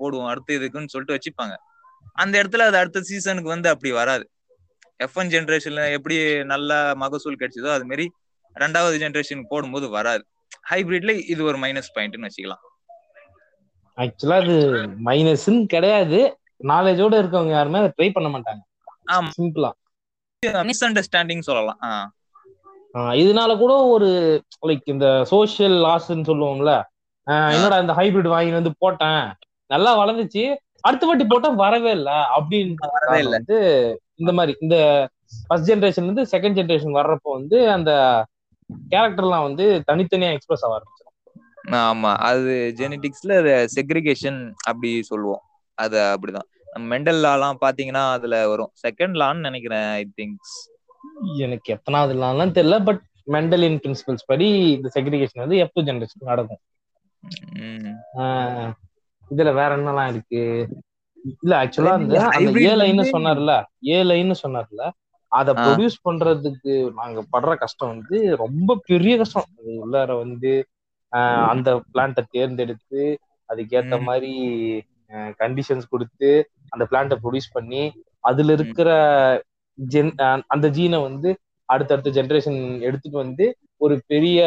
போடுவோம் 0.00 0.30
அடுத்து 0.32 0.58
இதுக்குன்னு 0.58 0.92
சொல்லிட்டு 0.92 1.16
வச்சுப்பாங்க. 1.16 1.54
அந்த 2.22 2.34
இடத்துல 2.42 2.66
அது 2.70 2.78
அடுத்த 2.82 3.02
சீசனுக்கு 3.08 3.54
வந்து 3.54 3.68
அப்படி 3.72 3.90
வராது. 4.00 4.24
எஃப் 5.04 5.16
ஒன் 5.20 5.32
ஜென்ரேஷன்ல 5.34 5.84
எப்படி 5.96 6.16
நல்ல 6.52 6.70
மகசூல் 7.02 7.40
கிடைச்சதோ 7.42 7.70
அது 7.76 7.86
மாதிரி 7.90 8.06
ரெண்டாவது 8.56 8.96
ஜென்ரேஷனுக்கு 9.04 9.52
போடும்போது 9.54 9.88
வராது. 9.98 10.22
ஹைபிரிட்ல 10.70 11.12
இது 11.32 11.40
ஒரு 11.50 11.58
மைனஸ் 11.64 11.94
பாயிண்ட்னு 11.96 12.28
வச்சுக்கலாம். 12.28 12.64
ஆக்சுவலா 14.02 14.38
அது 14.42 14.56
மைனஸ்ன்னு 15.08 15.60
கிடையாது. 15.74 16.18
நாலேஜோட 16.70 17.14
இருக்கவங்க 17.20 17.52
யாருமே 17.56 17.80
அதை 17.82 17.90
ட்ரை 17.96 18.08
பண்ண 18.16 18.28
மாட்டாங்க. 18.28 18.62
சிம்பிளா 19.38 19.70
மிஸ் 20.68 20.84
அண்டர்ஸ்டாண்டிங் 20.84 21.48
சொல்லலாம். 21.48 21.80
இதனால 23.22 23.50
கூட 23.58 23.72
ஒரு 23.94 24.08
லைக் 24.68 24.92
இந்த 24.94 25.06
சோசியல் 25.30 25.76
லாஸ்ன்னு 25.86 26.28
சொல்லுவோம்ல. 26.30 26.72
என்னடா 27.56 27.76
இந்த 27.78 27.94
ஹைபிரிட் 27.98 28.34
வாங்கி 28.34 28.52
வந்து 28.58 28.72
போட்டேன். 28.78 29.24
நல்லா 29.70 29.92
வளர்ந்துச்சு. 30.00 30.44
அடுத்த 30.80 31.06
வாட்டி 31.06 31.24
போட்டா 31.24 31.48
வரவே 31.62 31.90
இல்ல 31.90 32.10
அப்படின்னு 32.36 33.30
வந்து 33.36 33.58
இந்த 34.14 34.32
மாதிரி 34.32 34.52
இந்த 34.60 34.76
ஃபர்ஸ்ட் 35.48 35.70
ஜென்ரேஷன் 35.70 36.08
வந்து 36.10 36.24
செகண்ட் 36.32 36.58
ஜென்ரேஷன் 36.58 36.96
வர்றப்போ 36.98 37.30
வந்து 37.38 37.58
அந்த 37.70 37.90
கேரக்டர்லாம் 38.92 39.46
வந்து 39.48 39.66
தனித்தனியா 39.90 40.30
எக்ஸ்பிரஸ் 40.36 40.64
ஆக 40.66 40.80
ஆமா 41.68 42.14
அது 42.14 42.74
ஜெனடிக்ஸ்ல 42.76 43.66
செக்ரிகேஷன் 43.74 44.52
அப்படி 44.64 45.02
சொல்லுவோம். 45.02 45.40
அது 45.74 45.98
அப்படிதான். 45.98 46.78
மெண்டல் 46.78 47.22
லாலாம் 47.22 47.56
பாத்தீங்கன்னா 47.60 48.10
அதுல 48.10 48.48
வரும். 48.48 48.72
செகண்ட் 48.88 49.16
லான்னு 49.16 49.38
நினைக்கிறேன் 49.38 49.82
ஐ 49.82 50.12
திங்க்ஸ் 50.16 51.38
எனக்கு 51.38 51.72
எத்தனாவது 51.72 52.20
லான்லாம் 52.20 52.64
தெரியல 52.64 52.84
பட் 52.84 53.00
மெண்டலின் 53.24 53.78
பிரின்சிபல்ஸ் 53.78 54.26
படி 54.26 54.70
இந்த 54.70 54.90
செக்ரிகேஷன் 54.94 55.28
வந்து 55.32 55.56
எப்போ 55.56 55.82
ஜென்ரேஷன் 55.82 56.20
நடக்கும். 56.20 56.58
இதுல 59.30 59.52
வேற 59.52 59.76
என்னலாம் 59.76 60.08
இருக்கு? 60.08 60.68
இல்ல 61.42 61.64
ஆக்சுவலா 61.64 61.86
அந்த 61.86 62.14
ஏ 62.14 62.70
வந்து- 62.72 63.08
சொன்னார்ல 63.12 63.64
ஏ 63.86 64.02
லைன்னு 64.02 64.34
சொன்னார்ல 64.42 64.90
அத. 65.28 65.52
ப்ரொடியூஸ் 65.52 66.10
பண்றதுக்கு 66.10 66.92
நாங்க 66.92 67.24
படுற 67.32 67.56
கஷ்டம் 67.56 67.88
வந்து 67.88 68.36
ரொம்ப 68.36 68.80
பெரிய 68.84 69.16
கஷ்டம். 69.16 69.44
உள்ளார 69.66 70.16
வந்து 70.18 70.66
அந்த 71.48 71.68
பிளான்ட்டை 71.92 72.22
தேர்ந்தெடுத்து 72.30 73.02
அதுக்கேத்த. 73.48 73.94
மாதிரி 74.02 74.32
கண்டிஷன்ஸ் 75.40 75.90
கொடுத்து 75.90 76.30
அந்த 76.68 76.84
பிளான்ட்டை 76.90 77.16
ப்ரொடியூஸ் 77.22 77.54
பண்ணி 77.54 77.82
அதுல 78.24 78.52
இருக்கிற 78.52 78.90
ஜென் 79.78 80.12
அந்த 80.46 80.66
ஜீனை 80.68 80.98
வந்து 81.02 81.30
அடுத்தடுத்த 81.68 82.10
ஜெனரேஷன் 82.10 82.58
எடுத்துட்டு 82.80 83.18
வந்து 83.18 83.44
ஒரு 83.76 83.94
பெரிய 84.06 84.40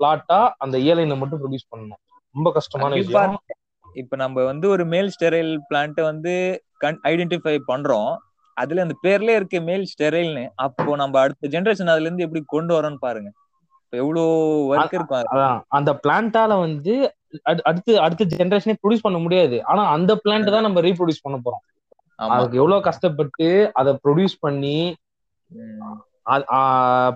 பிளாட்டா 0.00 0.38
அந்த 0.58 0.76
ஏலைனை 0.90 1.16
மட்டும் 1.16 1.40
ப்ரொடியூஸ் 1.42 1.70
பண்ணணும். 1.70 2.00
ரொம்ப 2.34 2.48
கஷ்டமான. 2.52 2.94
விஷயம். 2.94 3.36
இப்ப 3.96 4.16
நம்ம 4.16 4.44
வந்து 4.44 4.66
ஒரு 4.68 4.84
மேல் 4.84 5.10
ஸ்டெரைல் 5.14 5.52
பிளான்ட் 5.70 6.00
வந்து 6.02 6.32
ஐடென்டிஃபை 7.10 7.56
பண்றோம். 7.68 8.10
அதுல 8.56 8.82
அந்த 8.82 8.94
பேர்ல 9.04 9.34
இருக்க 9.34 9.60
மேல் 9.60 9.86
ஸ்டெரைல்னு 9.92 10.44
அப்போ 10.64 10.96
நம்ம 10.96 11.20
அடுத்த 11.20 11.48
ஜெனரேஷன் 11.48 11.92
அதுல 11.94 12.06
இருந்து 12.08 12.26
எப்படி 12.26 12.42
கொண்டு 12.46 12.72
வரோம்னு 12.76 13.00
பாருங்க. 13.00 13.30
இப்ப 13.94 14.06
எவ்வளவு 14.06 14.74
ஒர்க். 14.74 14.78
அதான். 15.34 15.60
அந்த 15.68 16.00
பிளான்ட்டால 16.08 16.58
வந்து 16.58 17.14
அடு- 17.50 17.60
அடுத்து 17.60 18.00
அடுத்த 18.00 18.24
ஜெனரேஷனே 18.24 18.74
ப்ரொடியூஸ் 18.82 18.98
பண்ண 19.02 19.18
முடியாது. 19.18 19.64
ஆனா 19.64 19.90
அந்த 19.90 20.20
பிளான்ட் 20.24 20.50
தான் 20.50 20.62
நம்ம 20.62 20.80
ரீப்ரொடியூஸ் 20.80 21.22
பண்ண 21.22 21.40
போறோம். 21.44 21.74
அதுக்கு 22.30 22.56
எவ்வளவு 22.56 22.80
கஷ்டப்பட்டு 22.80 23.70
அதை 23.74 23.98
ப்ரொடியூஸ் 24.04 24.36
பண்ணி. 24.40 24.96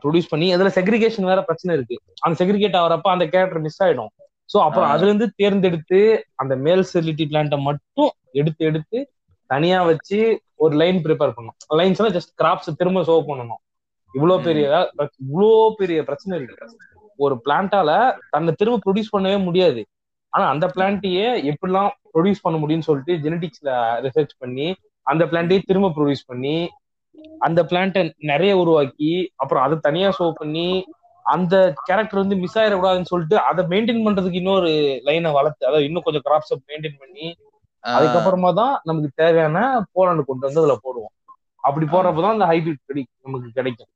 ப்ரொடியூஸ் 0.05 0.29
பண்ணி 0.29 0.53
அதுல 0.53 0.69
செக்ரிகேஷன் 0.69 1.25
வேற 1.25 1.43
பிரச்சனை 1.43 1.77
இருக்கு. 1.77 2.01
அந்த 2.21 2.45
செக்ரிகேட் 2.45 2.83
ஆகிறப்ப 2.83 3.01
அந்த 3.03 3.27
கேரக்டர் 3.27 3.61
மிஸ் 3.61 3.83
ஆயிடும். 3.83 4.07
சோ 4.27 4.61
அப்புறம். 4.61 4.89
அதுல 4.91 5.07
இருந்து 5.07 5.33
தேர்ந்தெடுத்து 5.37 6.27
அந்த 6.35 6.57
மேல் 6.57 6.87
செரிலிட்டி 6.95 7.25
பிளான்ட்டை 7.31 7.61
மட்டும் 7.61 8.11
எடுத்து 8.33 8.65
எடுத்து 8.65 9.13
தனியா 9.47 9.83
வச்சு 9.83 10.43
ஒரு 10.55 10.77
லைன் 10.77 11.03
ப்ரிப்பேர் 11.03 11.33
பண்ணணும். 11.37 11.75
லைன்ஸ்னா 11.75 12.19
ஜஸ்ட் 12.19 12.43
கிராப்ஸ் 12.43 12.77
திரும்ப 12.77 13.01
சோ 13.01 13.31
பண்ணணும். 13.31 13.68
இவ்வளவு 14.15 14.45
பெரிய 14.49 14.67
இவ்வளோ 15.25 15.51
பெரிய 15.81 15.99
பிரச்சனை 16.09 16.35
இருக்கு. 16.39 16.67
ஒரு 17.19 17.35
பிளான்ட்டால 17.45 17.91
தன்னை 18.31 18.53
திரும்ப 18.59 18.81
ப்ரொடியூஸ் 18.85 19.15
பண்ணவே 19.15 19.39
முடியாது. 19.45 19.81
ஆனா 20.33 20.45
அந்த 20.49 20.67
பிளான்ட்டையே 20.75 21.29
எப்படிலாம் 21.51 21.91
ப்ரொடியூஸ் 22.15 22.45
பண்ண 22.45 22.57
முடியும்னு 22.59 22.89
சொல்லிட்டு 22.89 23.15
ஜெனடிக்ஸ்ல 23.25 23.71
ரிசர்ச் 24.07 24.35
பண்ணி 24.39 24.67
அந்த 25.07 25.25
பிளான்ட்டையே 25.25 25.61
திரும்ப 25.67 25.89
ப்ரொடியூஸ் 25.97 26.29
பண்ணி 26.29 26.57
அந்த 27.47 27.61
பிளான்ட்டை 27.71 28.03
நிறைய 28.31 28.53
உருவாக்கி 28.57 29.13
அப்புறம் 29.37 29.65
அதை 29.65 29.77
தனியா 29.79 30.09
ஷோ 30.19 30.27
பண்ணி 30.41 30.69
அந்த 31.27 31.55
கேரக்டர் 31.87 32.23
வந்து 32.23 32.37
மிஸ் 32.37 32.59
ஆயிடக்கூடாதுன்னு 32.59 33.11
சொல்லிட்டு 33.13 33.37
அதை 33.49 33.63
மெயின்டைன் 33.73 34.05
பண்றதுக்கு 34.07 34.41
இன்னொரு 34.43 34.71
லைனை 35.09 35.31
வளர்த்து 35.33 35.67
அதாவது 35.67 35.87
இன்னும் 35.87 36.07
கொஞ்சம் 36.07 36.25
கிராப்ஸ் 36.29 36.53
மெயின்டைன் 36.71 37.01
பண்ணி 37.01 37.27
அதுக்கப்புறமா 37.85 38.51
தான் 38.55 38.75
நமக்கு 38.85 39.11
தேவையான 39.15 39.59
போலாண்டு 39.95 40.23
கொண்டு 40.25 40.47
வந்து 40.47 40.63
அதுல 40.63 40.77
போடுவோம். 40.85 41.13
அப்படி 41.65 41.87
போடுறப்பதான் 41.87 42.35
அந்த 42.37 42.47
ஹைபிரிட் 42.47 42.87
கிடை 42.87 43.03
நமக்கு 43.27 43.49
கிடைக்கும். 43.53 43.91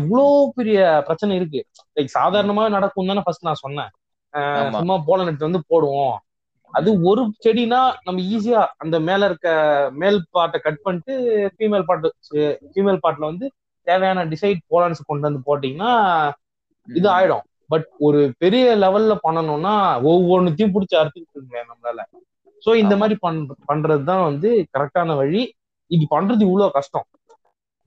இவ்வளோ 0.00 0.24
பெரிய 0.58 0.78
பிரச்சனை 1.06 1.36
இருக்கு. 1.36 1.60
லைக் 1.96 2.16
சாதாரணமாவே 2.18 2.70
நடக்கும் 2.76 3.10
தானே 3.10 3.22
ஃபர்ஸ்ட் 3.24 3.46
நான் 3.48 3.62
சொன்னேன். 3.64 3.90
சும்மா 4.80 4.96
போலன் 5.06 5.28
எடுத்து 5.30 5.48
வந்து 5.48 5.62
போடுவோம். 5.72 6.16
அது 6.72 6.90
ஒரு 7.10 7.22
செடினா 7.44 7.78
நம்ம 8.06 8.22
ஈஸியா 8.34 8.60
அந்த 8.76 8.96
மேல 9.00 9.26
இருக்க 9.26 9.48
மேல் 10.02 10.18
பார்ட்டை 10.36 10.58
கட் 10.66 10.82
பண்ணிட்டு 10.82 11.14
ஃபீமேல் 11.56 11.86
பார்ட் 11.88 12.06
ஃபீமேல் 12.72 13.00
பார்ட்ல 13.04 13.30
வந்து 13.32 13.46
தேவையான 13.86 14.24
டிசைட் 14.24 14.60
போலான்ஸ் 14.72 15.08
கொண்டு 15.08 15.26
வந்து 15.28 15.40
போட்டீங்கன்னா 15.48 15.92
இது 16.88 17.08
ஆயிடும். 17.16 17.44
பட் 17.68 17.86
ஒரு 17.98 18.20
பெரிய 18.38 18.76
லெவல்ல 18.84 19.14
பண்ணணும்னா 19.26 19.74
ஒவ்வொன்னுத்தையும் 20.10 20.74
பிடிச்சி 20.76 20.96
அறுத்துக்கிட்டு 21.00 21.64
நம்மளால. 21.72 22.00
சோ 22.66 22.70
இந்த. 22.82 22.94
மாதிரி 23.00 23.14
பண் 23.20 23.38
பண்றது 23.70 24.02
தான் 24.04 24.24
வந்து 24.28 24.48
கரெக்டான 24.74 25.14
வழி. 25.20 25.42
இது 25.90 26.04
பண்றது 26.16 26.42
இவ்வளவு 26.48 26.74
கஷ்டம். 26.78 27.06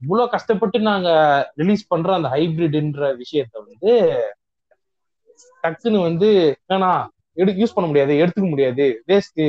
இவ்வளவு 0.04 0.30
கஷ்டப்பட்டு 0.30 0.78
நாங்க 0.82 1.08
ரிலீஸ் 1.54 1.84
பண்ற 1.86 2.14
அந்த 2.14 2.28
ஹைபிரிட்ன்ற 2.28 3.04
விஷயத்த 3.20 3.54
வந்து 3.64 3.92
டக்குன்னு 5.64 6.00
வந்து 6.02 6.28
ஏன்னா 6.68 6.90
எடு 7.36 7.52
யூஸ் 7.52 7.74
பண்ண 7.74 7.86
முடியாது 7.86 8.12
எடுத்துக்க 8.14 8.48
முடியாது. 8.48 8.84
வேஸ்ட் 9.08 9.42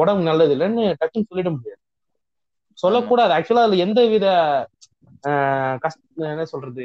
உடம்பு 0.00 0.22
நல்லது 0.22 0.54
இல்லைன்னு 0.56 0.84
டக்குன்னு 1.00 1.28
சொல்லிட 1.30 1.50
முடியாது. 1.50 1.80
சொல்லக்கூடாது. 2.78 3.32
ஆக்சுவலா 3.34 3.66
அதுல 3.66 3.84
எந்த 3.86 4.00
வித 4.06 4.26
ஆஹ் 5.24 5.76
கஷ்ட 5.78 6.00
என்ன 6.26 6.44
சொல்றது 6.44 6.84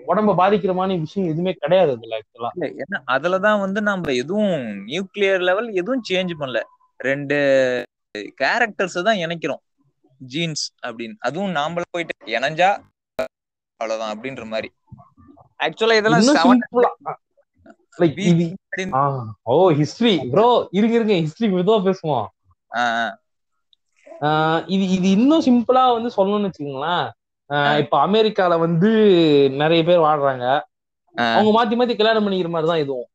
உடம்ப 0.00 0.34
பாதிக்கிற 0.34 0.72
மாதிரி 0.74 0.94
விஷயம் 1.00 1.28
எதுவுமே 1.28 1.52
கிடையாது 1.54 1.90
அதுல 1.92 2.18
ஆக்சுவலா 2.18 2.50
ஏன்னா 2.76 2.98
அதுலதான் 3.14 3.60
வந்து 3.60 3.80
நம்ம 3.82 4.12
எதுவும் 4.14 4.54
நியூக்ளியர் 4.86 5.42
லெவல் 5.42 5.68
எதுவும் 5.72 6.04
சேஞ்ச் 6.08 6.32
பண்ணல. 6.40 6.60
ரெண்டு 7.00 7.38
கேரக்டர்ஸ் 8.38 8.98
தான் 9.02 9.22
இணைக்கிறோம். 9.24 9.62
ஜீன்ஸ் 10.18 10.74
அப்படின்னு. 10.86 11.14
அதுவும் 11.18 11.54
நாமள 11.54 11.82
போயிட்டு 11.90 12.26
இணைஞ்சா 12.26 12.78
அவ்வளவுதான் 13.76 14.20
அப்படின்ற 14.20 14.46
மாதிரி. 14.46 14.72
ஆக்சுவலா 15.58 15.96
இதெல்லாம் 15.96 16.20
ஓ 19.42 19.70
ஹிஸ்டரி 19.70 20.30
ப்ரோ 20.30 20.68
இருங்க 20.70 20.94
இருங்க. 20.94 21.14
ஹிஸ்டரி 21.14 21.52
மெதுவா 21.52 21.76
பேசுவோம். 21.86 22.26
ஆ, 22.76 23.18
ஆஹ் 24.20 24.62
இது 24.66 24.88
இது 24.88 25.10
இன்னும் 25.10 25.42
சிம்பிளா 25.42 25.92
வந்து 25.92 26.10
சொல்லணும்னு 26.16 26.50
வச்சுக்கோங்களேன். 26.50 27.78
இப்ப 27.78 28.06
அமெரிக்கால 28.06 28.58
வந்து 28.58 28.88
நிறைய 29.50 29.84
பேர் 29.84 29.98
வாழ்றாங்க. 29.98 30.60
அவங்க 31.16 31.50
மாத்தி 31.52 31.78
மாத்தி 31.78 31.96
கல்யாணம் 31.96 32.26
பண்ணிக்கிற 32.26 32.48
மாதிரி 32.48 32.70
தான் 32.70 32.80
இதுவும். 32.80 33.06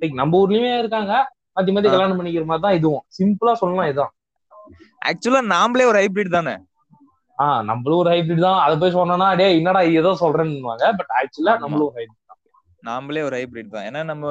லைக் 0.00 0.12
நம்ம 0.12 0.46
ஊர்லயுமே 0.46 0.78
இருக்காங்க. 0.78 1.32
மாத்தி 1.56 1.68
மாத்தி. 1.68 1.82
கல்யாணம் 1.82 2.20
பண்ணிக்கிற 2.20 2.44
மாதிரி 2.44 2.60
தான் 2.60 2.74
இதுவும். 2.74 3.02
சிம்பிளா 3.18 3.52
சொல்லலாம் 3.52 3.84
இதுதான். 3.84 4.12
ஆக்சுவலா 5.04 5.40
நாமளே 5.54 5.84
ஒரு 5.84 5.98
ஹைபிரிட் 6.00 6.36
தானே? 6.38 6.54
ஆஹ் 7.38 7.62
நம்மளும் 7.64 7.98
ஒரு 7.98 8.10
ஹைபிரிட் 8.10 8.40
தான். 8.40 8.60
அதை 8.64 8.74
போய் 8.78 8.94
சொன்னோம்னா 8.94 9.36
டே 9.36 9.46
என்னடா 9.56 9.80
ஏதோ 10.00 10.10
சொல்றேன்னு 10.20 10.92
பட் 11.00 11.12
ஆக்சுவலா. 11.20 11.54
நம்மளும் 11.58 11.88
ஒரு 11.88 11.96
ஹைபிரிட் 12.00 12.22
நாமளே 12.82 13.22
ஒரு 13.22 13.36
ஹைபிரிட் 13.36 13.74
தான். 13.74 13.84
ஏன்னா 13.84 14.04
நம்ம 14.04 14.30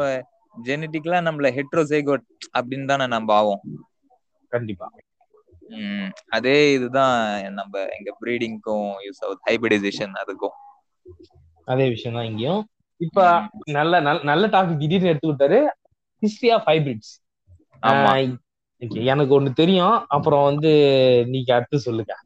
ஜெனட்டிக்கலா 0.66 1.20
நம்மள 1.28 1.48
ஹெட்ரோசைகோட் 1.58 2.26
அப்படின்னு 2.60 2.86
தானே 2.86 3.08
நம்ம 3.08 3.30
ஆவோம். 3.42 3.62
கண்டிப்பா. 4.52 4.88
உம் 5.70 6.10
அதே 6.30 6.74
இதுதான் 6.74 7.16
நம்ம 7.52 7.80
எங்க 7.98 8.10
ப்ரீடிங்க்கும் 8.22 8.90
யூஸ் 9.06 9.22
ஆகுது. 9.22 9.40
ஹைபிரிடைசேஷன் 9.46 10.14
அதுக்கும். 10.22 10.56
அதே 11.66 11.90
விஷயம் 11.90 12.18
தான் 12.18 12.28
இங்கேயும். 12.28 12.64
இப்ப 13.02 13.42
நல்ல 13.72 14.00
நல்ல 14.24 14.48
டாபிக் 14.48 14.78
திடீர்னு 14.78 15.12
எடுத்துக்கிட்டாரு. 15.14 15.60
ஹிஸ்டரி 16.22 16.52
ஆஃப் 16.54 16.68
ஹைபிரிட்ஸ் 16.68 17.14
ஆமா. 17.84 18.12
எனக்கு 18.90 19.42
ஒண்ணு 19.42 19.54
தெரியும். 19.54 20.06
அப்புறம் 20.08 20.44
வந்து 20.44 20.72
நீங்க 21.28 21.56
அடுத்து 21.56 21.80
சொல்லுங்க. 21.80 22.18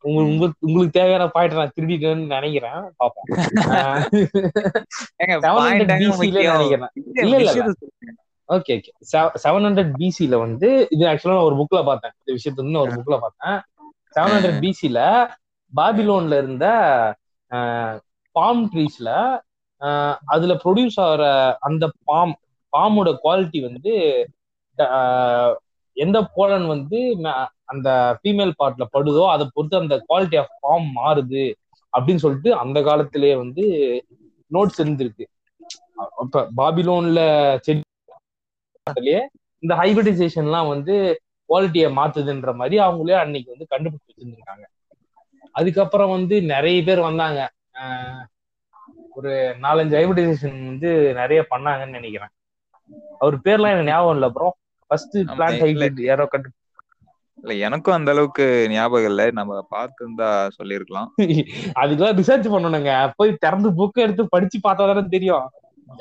உங்களுக்கு 0.00 0.56
உங்களுக்கு 0.60 1.00
தேவையான 1.00 1.28
பாயிண்ட் 1.28 1.54
நான் 1.54 1.72
திருடிட்டேன்னு 1.80 2.26
நினைக்கிறேன். 2.26 2.72
பாப்போம். 2.72 3.26
நினைக்கிறேன். 6.46 6.88
இல்ல, 7.14 7.36
இல்ல. 7.36 7.72
ஓகே 8.48 8.72
ஓகே 8.76 8.90
செவன் 9.42 9.66
ஹண்ட்ரட் 9.66 9.92
பிசில 9.98 10.38
வந்து 10.38 10.86
இது 10.90 11.06
ஆக்சுவலா 11.06 11.42
ஒரு 11.42 11.54
புக்ல 11.54 11.84
பார்த்தேன். 11.84 12.12
இந்த 12.24 12.30
விஷயத்த 12.36 12.54
வந்து 12.54 12.80
ஒரு 12.80 12.92
புக்ல 12.92 13.18
பார்த்தேன். 13.20 13.60
செவன் 14.14 14.34
ஹண்ட்ரட் 14.36 14.60
பிசில 14.66 14.98
பாபிலோன்ல 15.76 16.38
இருந்த 16.38 16.66
பாம் 18.32 18.70
ட்ரீஸ்ல 18.72 19.38
அதுல 20.24 20.54
ப்ரொடியூஸ் 20.64 21.00
ஆகிற 21.04 21.56
அந்த 21.60 21.90
பாம் 22.04 22.38
பாமோட 22.72 23.16
குவாலிட்டி 23.24 23.60
வந்து 23.60 23.92
எந்த 25.96 26.18
போலன் 26.34 26.66
வந்து 26.66 26.98
அந்த 27.64 27.88
ஃபீமேல் 28.20 28.52
பார்ட்ல 28.60 28.84
படுதோ 28.94 29.24
அதை 29.30 29.44
பொறுத்து 29.54 29.76
அந்த 29.82 29.96
குவாலிட்டி 30.08 30.38
ஆஃப் 30.42 30.54
ஃபார்ம் 30.60 30.88
மாறுது 30.98 31.44
அப்படின்னு 31.92 32.22
சொல்லிட்டு 32.24 32.50
அந்த 32.54 32.78
காலத்திலேயே 32.82 33.34
வந்து 33.34 33.64
நோட்ஸ் 34.50 34.80
இருந்திருக்கு. 34.82 35.24
அப்ப 36.22 36.44
பாபிலோன்ல 36.58 37.20
செடி 37.66 37.82
இந்த 39.62 39.74
ஹைபிரிடைசேஷன்லாம் 39.80 40.68
வந்து 40.74 40.94
குவாலிட்டியை 41.48 41.88
மாத்துதுன்ற 41.98 42.50
மாதிரி 42.54 42.76
அவங்களே 42.86 43.16
அன்னைக்கு 43.22 43.54
வந்து 43.54 43.66
கண்டுபிடிச்சு 43.72 44.10
வச்சிருந்துருக்காங்க. 44.10 44.64
அதுக்கப்புறம் 45.54 46.12
வந்து 46.16 46.36
நிறைய 46.52 46.78
பேர் 46.82 47.00
வந்தாங்க. 47.08 47.40
ஒரு 49.16 49.32
நாலஞ்சு 49.64 49.94
ஹைபிரிடைசேஷன் 49.98 50.58
வந்து 50.70 50.90
நிறைய 51.20 51.40
பண்ணாங்கன்னு 51.50 51.98
நினைக்கிறேன். 51.98 52.32
அவர் 53.18 53.36
பேர்லாம் 53.46 53.72
எனக்கு 53.74 53.90
ஞாபகம் 53.90 54.14
இல்லை 54.14 54.28
அப்புறம் 54.28 54.54
ஃபர்ஸ்ட் 54.90 55.16
இல்ல. 55.16 55.44
ஹைபிரிட் 55.60 56.00
யாரோ 56.04 56.26
கண்டு 56.28 56.50
இல்ல 57.38 57.52
எனக்கும் 57.66 57.96
அந்த 57.96 58.10
அளவுக்கு 58.10 58.44
ஞாபகம் 58.70 59.10
இல்ல. 59.10 59.22
நம்ம 59.38 59.60
பார்த்திருந்தா 59.70 60.28
சொல்லியிருக்கலாம். 60.58 61.10
அதுக்கெல்லாம் 61.80 62.18
ரிசர்ச் 62.18 62.52
பண்ணணுங்க. 62.52 62.90
போய் 63.16 63.40
திறந்து 63.44 63.68
புக் 63.78 64.02
எடுத்து 64.04 64.22
படிச்சு 64.28 64.58
பார்த்தா 64.58 64.88
தானே 64.90 65.02
தெரியும். 65.08 65.46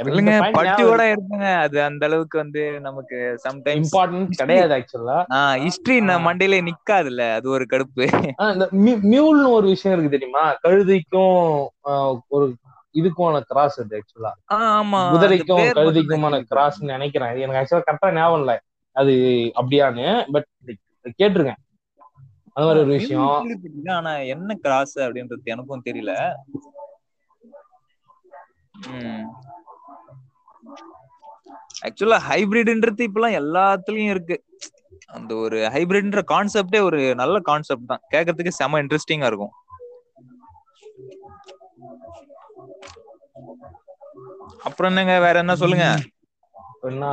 இல்லைங்க 0.02 0.34
பட்டியோட 0.54 1.02
இருக்குங்க 1.12 1.48
அது 1.64 1.78
அந்த 1.86 2.04
அளவுக்கு 2.06 2.38
வந்து 2.38 2.62
நமக்கு 2.82 3.18
சம்டைம்ஸ் 3.46 3.94
இம்பார்ட்டன்ட் 3.94 4.40
கிடையாது 4.42 4.74
ஆக்சுவலா 4.78 5.18
ஹிஸ்டரி 5.66 5.98
ஆ. 6.08 6.10
மண்டையில 6.28 6.60
நிக்காதுல்ல. 6.68 7.24
அது 7.38 7.48
ஒரு 7.50 7.66
கடுப்பு. 7.68 8.06
மியூல்னு 9.06 9.50
ஒரு 9.52 9.68
விஷயம் 9.68 9.96
இருக்கு 9.96 10.16
தெரியுமா? 10.16 10.44
கழுதைக்கும் 10.64 11.38
ஒரு 12.30 12.46
இதுக்குமான 12.96 13.38
கிராஸ் 13.50 13.78
அது 13.78 13.98
ஆக்சுவலா 14.00 14.32
குதிரைக்கும் 15.06 15.66
கழுதைக்குமான 15.76 16.36
கிராஸ் 16.50 16.80
நினைக்கிறேன். 16.94 17.34
எனக்கு 17.44 17.60
ஆக்சுவலா 17.62 17.88
கரெக்டா 17.88 18.10
ஞாபகம் 18.16 18.42
இல்ல. 18.42 18.54
அது 18.96 19.14
அப்படியான்னு 19.60 20.06
பட் 20.32 20.48
கேட்டிருக்கேன். 21.20 21.60
அந்த 22.54 22.66
மாதிரி 22.68 22.84
ஒரு 22.86 22.94
விஷயம். 23.00 23.96
ஆனா 23.98 24.12
என்ன 24.34 24.56
கிராஸ் 24.56 24.96
அப்படின்றது 25.00 25.54
எனக்கும் 25.54 25.86
தெரியல. 25.86 26.14
ஆக்சுவலா 31.88 32.18
ஹைபிரிட்ன்றது 32.30 33.08
இப்பெல்லாம் 33.08 33.38
எல்லாத்துலயும் 33.42 34.14
இருக்கு. 34.14 34.38
அந்த 35.08 35.32
ஒரு 35.36 35.60
ஹைபிரிட்ன்ற 35.76 36.22
கான்செப்டே 36.32 36.80
ஒரு 36.82 37.00
நல்ல 37.16 37.36
கான்செப்ட் 37.50 37.90
தான். 37.92 38.04
கேட்கறதுக்கு 38.12 38.58
செம 38.60 38.82
இன்ட்ரெஸ்டிங்கா 38.84 39.30
இருக்கும். 39.32 39.54
அப்புறம் 44.68 44.90
என்னங்க 44.92 45.16
வேற 45.20 45.36
என்ன 45.40 45.54
சொல்லுங்க? 45.56 45.86
என்ன? 46.90 47.06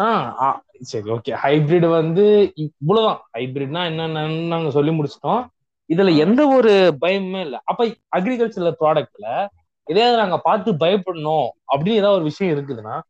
ஆ 0.00 0.40
ஆ, 0.40 0.62
சரி 0.80 1.10
ஓகே 1.10 1.28
ஹைபிரிட் 1.28 1.90
வந்து 1.90 2.52
இவ்வளவுதான். 2.54 3.20
ஹைபிரிட்னா 3.38 3.80
என்னன்னு 3.80 4.46
நாங்க 4.46 4.70
சொல்லி 4.70 4.90
முடிச்சிட்டோம். 4.90 5.46
இதுல 5.88 6.16
எந்த 6.16 6.46
ஒரு 6.46 6.96
பயமுமே 7.00 7.40
இல்ல. 7.40 7.62
அப்ப 7.64 7.86
அக்ரிகல்ச்சர் 7.86 8.72
ப்ராடக்ட்ல 8.80 9.46
எதையாவது 9.84 10.20
நாங்க 10.20 10.38
பார்த்து 10.38 10.72
பயப்படணும் 10.72 11.48
அப்படின்னு 11.72 11.88
ஏதாவது 11.88 12.14
ஒரு 12.14 12.22
விஷயம் 12.22 12.58
இருக்குதுன்னா 12.58 13.00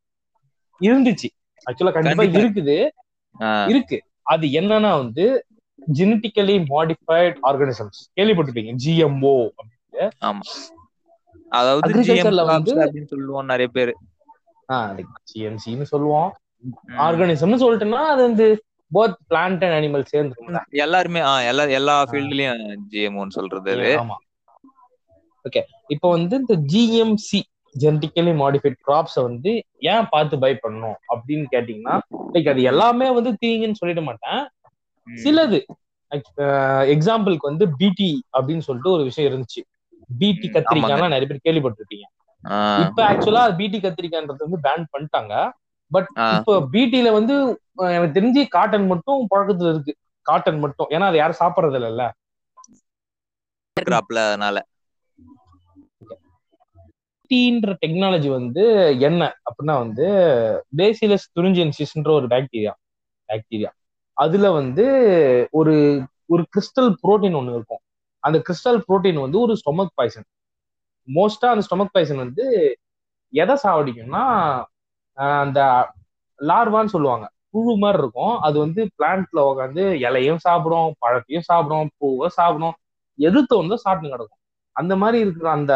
இருந்துச்சு. 0.81 1.29
ஆக்சுவலா 1.71 1.93
கண்டிப்பா. 1.93 2.23
இருக்குது. 2.23 2.89
இருக்கு. 3.69 4.03
அது 4.23 4.47
என்னன்னா 4.47 4.97
வந்து 4.97 5.47
ஜெனட்டிக்கலி 5.93 6.65
மாடிஃபைட் 6.69 7.37
ஆர்கானிசம்ஸ் 7.43 8.11
கேள்விப்பட்டிருப்பீங்க? 8.17 8.77
ஜிஎம்ஓ 8.85 9.49
அதாவது 11.49 11.91
crops 12.03 12.45
வந்து- 12.47 12.79
அப்படின்னு 12.79 13.07
சொல்லுவோம் 13.07 13.45
நிறைய 13.45 13.69
பேரு. 13.69 13.97
ஜிஎம்சின்னு 15.35 15.83
சொல்லுவோம். 15.83 16.33
ஆர்கானிசம்னு 16.99 17.63
சொல்லிட்டோம்னா 17.63 18.03
அது 18.07 18.23
வந்து 18.23 18.47
போத் 18.91 19.17
பிளான்ட் 19.31 19.63
அண்ட் 19.65 19.77
அனிமல் 19.79 20.11
சேர்ந்துருக்கும்ல 20.13 20.61
எல்லாருமே 20.81 21.21
எல்லா 21.47 21.65
எல்லா 21.73 21.95
ஃபீல்ட்லயும் 22.05 22.61
ஜிஎம்ஓன்னு 22.93 23.37
சொல்றது 23.39 23.71
ஆமா. 23.97 24.17
ஓகே 25.45 25.61
இப்போ 25.89 26.09
வந்து 26.11 26.35
இந்த 26.37 26.55
ஜிஎம்சி 26.73 27.41
ஜெனட்டிக்கலி 27.75 28.33
மாடிஃபைட் 28.39 28.77
கிராப்ஸ 28.87 29.23
வந்து 29.23 29.53
ஏன் 29.85 30.09
பார்த்து 30.11 30.39
பை 30.39 30.53
பண்ணணும் 30.55 30.99
அப்படின்னு 31.13 31.47
கேட்டீங்கன்னா 31.53 31.95
லைக் 32.33 32.49
அது 32.49 32.63
எல்லாமே 32.63 33.11
வந்து 33.11 33.31
தீங்குன்னு 33.43 33.81
சொல்லிட 33.81 34.03
மாட்டேன். 34.03 34.43
சிலது 35.09 35.61
எக்ஸாம்பிளுக்கு 36.93 37.41
வந்து 37.43 37.67
பிடி 37.77 38.11
அப்படின்னு 38.33 38.59
சொல்லிட்டு 38.59 38.91
ஒரு 38.91 39.03
விஷயம் 39.03 39.29
இருந்துச்சு. 39.31 39.63
பிடி 40.11 40.49
கத்திரிக்காய்லாம் 40.49 41.15
நிறைய 41.15 41.27
பேர் 41.27 41.47
கேள்விப்பட்டிருப்பீங்க. 41.49 42.07
ஆ, 42.45 42.57
இப்ப 42.85 43.01
ஆக்சுவலா 43.09 43.43
பிடி 43.57 43.79
கத்திரிக்காய்ன்றது 43.79 44.47
வந்து 44.47 44.61
பேன் 44.63 44.87
பண்ணிட்டாங்க. 44.93 45.35
பட். 45.93 46.09
இப்போ 46.37 46.53
பிடில 46.75 47.09
வந்து 47.13 47.35
எனக்கு 47.91 48.17
தெரிஞ்சு 48.19 48.43
காட்டன் 48.49 48.87
மட்டும் 48.87 49.29
பழக்கத்துல 49.33 49.73
இருக்கு. 49.75 49.93
காட்டன் 50.27 50.61
மட்டும். 50.61 50.91
ஏன்னா 50.91 51.07
அது 51.11 51.19
யாரும் 51.19 51.41
சாப்பிடுறது 51.41 51.79
இல்லைல்ல 51.81 52.05
கிராப்ல 53.77 54.19
அதனால 54.29 54.57
டெக்னாலஜி 57.83 58.29
வந்து 58.31 58.63
என்ன 59.01 59.23
அப்படின்னா 59.49 59.75
வந்து 59.85 60.07
பேசிலஸ் 60.77 61.27
துரிஞ்சியன்சிஸ்ன்ற 61.37 62.11
ஒரு 62.13 62.27
பாக்டீரியா 62.27 62.73
பாக்டீரியா 63.29 63.71
அதுல 64.17 64.47
வந்து 64.53 64.85
ஒரு 65.53 65.75
ஒரு 66.29 66.43
கிறிஸ்டல் 66.53 66.91
புரோட்டீன் 67.03 67.39
ஒன்று 67.39 67.55
இருக்கும். 67.55 67.83
அந்த 68.23 68.39
கிறிஸ்டல் 68.47 68.81
புரோட்டீன் 68.89 69.21
வந்து 69.21 69.39
ஒரு 69.41 69.55
ஸ்டொமக் 69.61 69.95
பாய்சன் 69.95 70.27
மோஸ்டா 71.09 71.49
அந்த 71.53 71.63
ஸ்டொமக் 71.67 71.95
பாய்சன் 71.95 72.23
வந்து 72.25 72.45
எதை 73.33 73.55
சாவடிக்கும்னா 73.63 74.23
அந்த 75.17 75.61
லார்வான்னு 76.41 76.93
சொல்லுவாங்க. 76.95 77.27
புழு 77.55 77.73
மாதிரி 77.77 77.99
இருக்கும். 78.03 78.35
அது 78.47 78.57
வந்து 78.59 78.83
பிளான்ட்ல 78.99 79.41
உட்காந்து 79.51 79.83
இலையும் 80.07 80.41
சாப்பிடும் 80.47 80.91
பழத்தையும் 81.03 81.47
சாப்பிடும் 81.51 81.91
பூவை 81.99 82.29
சாப்பிடும். 82.39 82.77
எது 83.19 83.41
தோணுதோ 83.53 83.77
சாப்பிட்டு 83.85 84.13
கிடக்கும் 84.15 84.41
அந்த 84.77 84.93
மாதிரி 84.97 85.19
இருக்கிற 85.25 85.49
அந்த 85.51 85.73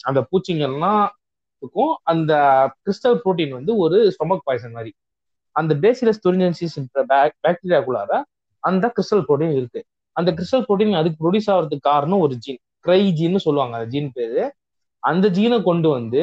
அந்த 0.00 0.20
பூச்சிங்கள்லாம் 0.30 1.04
இருக்கும் 1.62 1.92
அந்த 2.12 2.32
கிறிஸ்டல் 2.84 3.18
புரோட்டீன் 3.22 3.56
வந்து 3.58 3.72
ஒரு 3.76 3.96
ஸ்டொமக் 4.14 4.46
பாய்சன் 4.48 4.76
மாதிரி. 4.76 4.90
அந்த 5.56 5.72
பேசிலஸ் 5.84 6.22
துரிஞ்சன்சிஸ் 6.24 6.76
பாக்டீரியாக்குள்ளார 7.44 8.10
அந்த 8.64 8.84
கிறிஸ்டல் 8.96 9.24
புரோட்டீன் 9.28 9.54
இருக்கு. 9.58 9.80
அந்த 10.16 10.30
கிறிஸ்டல் 10.36 10.66
புரோட்டீன் 10.68 10.98
அதுக்கு 11.00 11.20
ப்ரொடியூஸ் 11.22 11.50
ஆகிறதுக்கு 11.52 11.88
காரணம் 11.92 12.22
ஒரு 12.26 12.34
ஜீன் 12.44 12.60
கிரை 12.86 13.00
ஜீன்னு 13.18 13.40
சொல்லுவாங்க. 13.46 13.74
அந்த 13.78 13.88
ஜீன் 13.94 14.10
பேரு. 14.18 14.42
அந்த 15.02 15.26
ஜீனை 15.36 15.58
கொண்டு 15.62 15.88
வந்து 15.96 16.22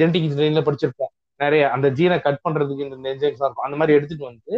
ஜெனடிக் 0.00 0.26
இன்ஜினியரிங்ல 0.26 0.62
படிச்சிருப்போம் 0.68 1.12
நிறைய 1.40 1.62
அந்த 1.74 1.86
ஜீனை 1.98 2.16
கட் 2.26 2.42
பண்றதுக்கு 2.46 2.84
இந்த 2.86 2.96
என்ஜைம்ஸ் 3.14 3.42
இருக்கும். 3.44 3.66
அந்த 3.68 3.76
மாதிரி 3.80 3.96
எடுத்துட்டு 3.98 4.24
வந்து 4.30 4.54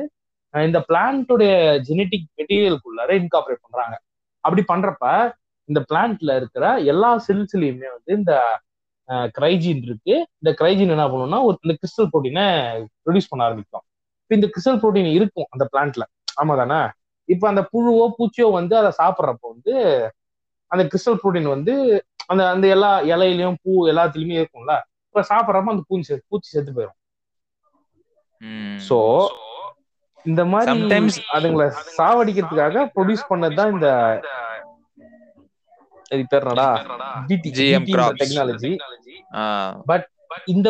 இந்த 0.55 0.79
பிளான்ட்டுடைய 0.88 1.53
ஜெனட்டிக் 1.88 2.27
மெட்டீரியலுக்குள்ளார 2.38 3.11
இன்கார்பரேட் 3.20 3.64
பண்றாங்க. 3.66 3.94
அப்படி 4.44 4.62
பண்றப்ப 4.72 5.05
இந்த 5.68 5.81
பிளான்ட்ல 5.90 6.31
இருக்கிற 6.40 6.64
எல்லா 6.92 7.11
செல்ஸ்லயுமே 7.27 7.88
வந்து 7.96 8.12
இந்த 8.20 8.35
கிரைஜின் 9.37 9.83
இருக்கு. 9.88 10.14
இந்த 10.40 10.51
கிரைஜின் 10.61 10.92
என்ன 10.94 11.07
பண்ணும்னா 11.12 11.38
ஒரு 11.48 11.57
இந்த 11.64 11.75
கிறிஸ்டல் 11.81 12.11
புரோட்டீனை 12.12 12.46
ப்ரொடியூஸ் 13.05 13.31
பண்ண 13.31 13.42
ஆரம்பிக்கும். 13.48 13.85
இப்போ 14.22 14.35
இந்த 14.38 14.48
கிறிஸ்டல் 14.53 14.81
புரோட்டீன் 14.83 15.11
இருக்கும் 15.18 15.48
அந்த 15.55 15.64
பிளான்ட்ல 15.72 16.05
ஆமா 16.42 16.55
தானே? 16.62 16.81
இப்போ 17.29 17.46
அந்த 17.53 17.62
புழுவோ 17.72 18.05
பூச்சியோ 18.18 18.48
வந்து 18.59 18.75
அதை 18.81 18.90
சாப்பிட்றப்போ 19.01 19.46
வந்து 19.55 19.75
அந்த 20.70 20.83
கிறிஸ்டல் 20.92 21.20
புரோட்டீன் 21.22 21.55
வந்து 21.57 21.75
அந்த 22.33 22.42
அந்த 22.55 22.66
எல்லா 22.77 22.90
இலையிலயும் 23.12 23.59
பூ 23.62 23.72
எல்லாத்துலயுமே 23.92 24.38
இருக்கும்ல? 24.40 24.75
இப்ப 25.14 25.25
சாப்பிட்றப்ப 25.29 25.70
அந்த 25.70 25.85
பூச்சி 25.88 26.14
பூச்சி 26.29 26.48
செத்து 26.51 26.72
போயிடும். 26.72 26.98
சோ 28.87 28.96
இந்த 30.27 30.42
மாதிரி 30.46 30.70
அதுங்களை 31.35 31.66
சாவடிக்கிறதுக்காக 31.96 32.85
ப்ரொடியூஸ் 32.94 33.29
பண்ணதுதான் 33.31 33.72
இந்த 33.72 33.88
இது 36.12 36.25
பேர் 36.27 36.44
என்னடா? 36.44 36.68
பிடி. 37.79 37.92
டெக்னாலஜி 38.22 38.72
ஆ, 39.35 39.42
இந்த 40.46 40.68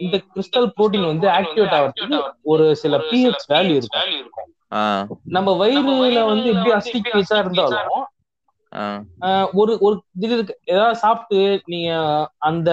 இந்த 0.00 0.16
கிறிஸ்டல் 0.28 0.68
புரோட்டீன் 0.76 1.06
வந்து 1.06 1.26
ஆக்டிவேட் 1.38 1.74
ஆகிறதுக்கு 1.78 2.18
ஒரு 2.44 2.64
சில 2.76 2.94
பிஹெச் 3.10 3.46
வேல்யூ 3.50 3.76
இருக்கும். 3.76 4.50
நம்ம 5.28 5.50
வயிறுல 5.60 5.86
வந்து 6.26 6.48
எப்படி 6.52 6.70
அஸ்டிக் 6.78 7.08
இருந்தாலும் 7.44 8.06
ஒரு 9.60 9.72
ஒரு 9.86 9.96
இது 10.16 10.34
இருக்கு 10.36 10.54
ஏதாவது 10.72 10.96
சாப்பிட்டு 11.02 11.40
நீங்க 11.72 11.90
அந்த 12.48 12.70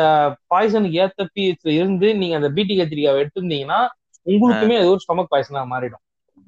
பாய்சனுக்கு 0.51 1.01
ஏத்த 1.03 1.27
பிஹெச்ல 1.35 1.75
இருந்து 1.79 2.07
நீங்க 2.21 2.35
அந்த 2.39 2.49
பிடி 2.57 2.75
கத்திரிக்காவை 2.79 3.21
எடுத்திருந்தீங்கன்னா 3.23 3.79
உங்களுக்குமே 4.25 4.77
அது 4.79 4.91
ஒரு 4.93 5.03
ஸ்டொமக் 5.03 5.31
பாய்சனா 5.31 5.61
மாறிடும். 5.73 6.03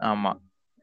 ஆமா 0.09 0.31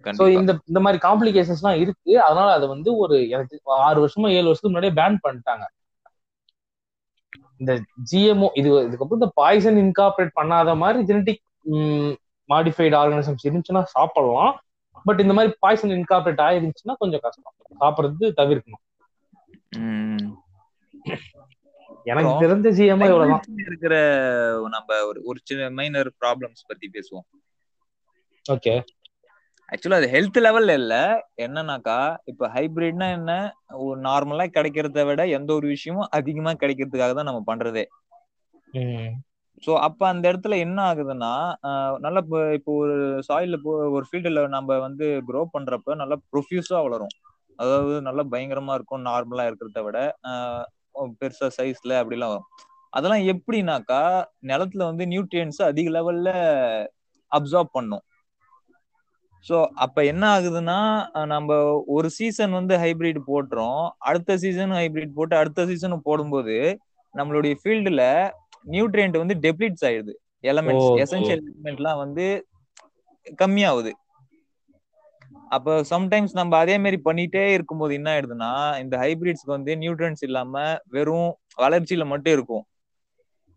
சோ 0.07 0.23
இந்த 0.39 0.53
இந்த 0.71 0.81
மாதிரி 0.85 0.99
காம்ப்ளிகேஷன்ஸ் 1.07 1.61
எல்லாம் 1.63 1.81
இருக்கு. 1.83 2.13
அதனால 2.27 2.49
அது 2.59 2.67
வந்து 2.75 2.91
ஒரு 3.03 3.17
எனக்கு 3.35 3.57
ஆறு 3.89 3.99
வருஷமா 4.05 4.29
ஏழு 4.37 4.49
வருஷத்துக்கு 4.49 4.73
முன்னாடியே 4.73 4.99
பேன் 5.01 5.23
பண்ணிட்டாங்க. 5.27 5.65
இந்த 7.61 7.73
ஜிஎம்ஓ 8.11 8.49
இது 8.61 8.69
இதுக்கப்புறம் 8.87 9.21
இந்த 9.21 9.31
பாய்சன் 9.41 9.81
இன்கார்பரேட் 9.85 10.37
பண்ணாத 10.39 10.75
மாதிரி 10.83 11.01
ஜெனட்டிக் 11.11 11.43
மாடிஃபைடு 12.49 12.95
ஆர்கானிசம்ஸ் 13.01 13.47
இருந்துச்சுன்னா 13.47 13.83
சாப்பிடலாம். 13.95 14.53
பட் 15.05 15.21
இந்த 15.21 15.35
மாதிரி 15.37 15.53
பாய்சன் 15.65 15.97
இன்கார்பரேட் 15.97 16.45
ஆயிருந்துச்சுன்னா 16.47 16.95
கொஞ்சம் 16.99 17.23
கஷ்டம். 17.25 17.57
சாப்பிடுறது 17.81 18.27
தவிர்க்கணும். 18.41 18.85
எனக்கு 22.07 22.33
தெரிஞ்ச 22.43 22.69
ஜிஎம்ஓ 22.79 23.07
இவ்வளவுதான் 23.11 23.63
இருக்கிற 23.65 23.95
நம்ம 24.75 24.99
ஒரு 25.09 25.19
ஒரு 25.25 25.39
சின்ன 25.49 25.69
மைனர் 25.79 26.11
ப்ராப்ளம்ஸ் 26.23 26.67
பத்தி 26.67 26.87
பேசுவோம். 26.95 27.27
ஓகே 28.47 28.75
ஆக்சுவலா 29.69 29.99
அது 30.01 30.09
ஹெல்த் 30.15 30.39
லெவல்ல 30.45 30.73
இல்ல. 30.73 30.95
என்னன்னாக்கா 31.45 31.99
இப்ப 32.25 32.49
ஹைபிரிட்னா 32.55 33.09
என்ன? 33.19 33.33
ஒரு 33.85 33.99
நார்மலா 34.01 34.47
கிடைக்கிறத 34.57 35.05
விட 35.07 35.27
எந்த 35.39 35.51
ஒரு 35.55 35.67
விஷயமும் 35.69 36.11
அதிகமா 36.19 36.53
கிடைக்கிறதுக்காக 36.53 37.15
தான் 37.15 37.31
நம்ம 37.31 37.43
பண்றதே. 37.47 37.85
சோ 39.63 39.71
அப்ப 39.87 40.01
அந்த 40.11 40.25
இடத்துல 40.31 40.57
என்ன 40.65 40.79
ஆகுதுன்னா 40.91 41.33
நல்லா 42.05 42.21
இப்போ 42.25 42.39
இப்போ 42.59 42.73
ஒரு 42.83 42.95
சாயில 43.29 43.57
போ 43.65 43.73
ஒரு 43.97 44.05
ஃபீல்டுல 44.09 44.43
நம்ம 44.57 44.79
வந்து 44.87 45.07
க்ரோ 45.29 45.43
பண்றப்ப 45.55 45.97
நல்லா 46.03 46.17
ப்ரொஃபியூஸா 46.33 46.79
வளரும். 46.87 47.15
அதாவது 47.59 47.95
நல்லா 48.07 48.23
பயங்கரமா 48.33 48.75
இருக்கும் 48.79 49.07
நார்மலா 49.09 49.47
இருக்கிறத 49.51 49.81
விட. 49.87 49.99
பெருசா 51.21 51.49
சைஸ்ல 51.59 51.93
அப்படிலாம் 52.01 52.33
வரும். 52.35 52.49
அதெல்லாம் 52.93 53.25
எப்படின்னாக்கா 53.33 54.03
நிலத்துல 54.51 54.89
வந்து 54.91 55.05
நியூட்ரியன்ஸ் 55.13 55.61
அதிக 55.71 55.91
லெவல்ல 55.97 56.31
அப்சார்ப் 57.33 57.77
பண்ணும். 57.77 58.05
சோ 59.47 59.57
அப்ப 59.85 59.99
என்ன 60.13 60.25
ஆகுதுன்னா 60.35 60.79
நம்ம 61.33 61.51
ஒரு 61.97 62.09
சீசன் 62.17 62.57
வந்து 62.59 62.75
ஹைபிரிட் 62.83 63.21
போட்டுறோம் 63.29 63.79
அடுத்த 64.09 64.37
சீசன் 64.43 64.75
ஹைபிரிட் 64.79 65.17
போட்டு 65.19 65.35
அடுத்த 65.39 65.65
சீசனும் 65.71 66.07
போடும்போது 66.09 66.57
நம்மளுடைய 67.15 67.55
ஃபீல்டுல 67.61 68.03
நியூட்ரியன்ட் 68.67 69.19
வந்து 69.19 69.35
டெப்ளிட்ஸ் 69.35 69.85
ஆயிடுது. 69.85 70.13
Elements 70.43 70.89
Okay. 70.91 71.03
எசென்சியல் 71.03 71.43
எலிமெண்ட்லாம் 71.43 71.97
வந்து 71.97 72.47
கம்மியாகுது. 73.39 73.93
அப்போ 75.49 75.81
சம்டைம்ஸ் 75.91 76.33
நம்ம 76.33 76.57
அதே 76.57 76.79
மாதிரி 76.79 77.03
பண்ணிட்டே 77.05 77.53
இருக்கும்போது 77.53 77.95
என்ன 77.95 78.21
ஆயிடுதுன்னா 78.21 78.81
இந்த 78.81 78.97
ஹைபிரிட்ஸ்க்கு 78.99 79.47
வந்து 79.47 79.77
நியூட்ரன்ஸ் 79.77 80.23
இல்லாம 80.23 80.79
வெறும் 80.87 81.39
வளர்ச்சியில 81.59 82.07
மட்டும் 82.07 82.33
இருக்கும். 82.33 82.67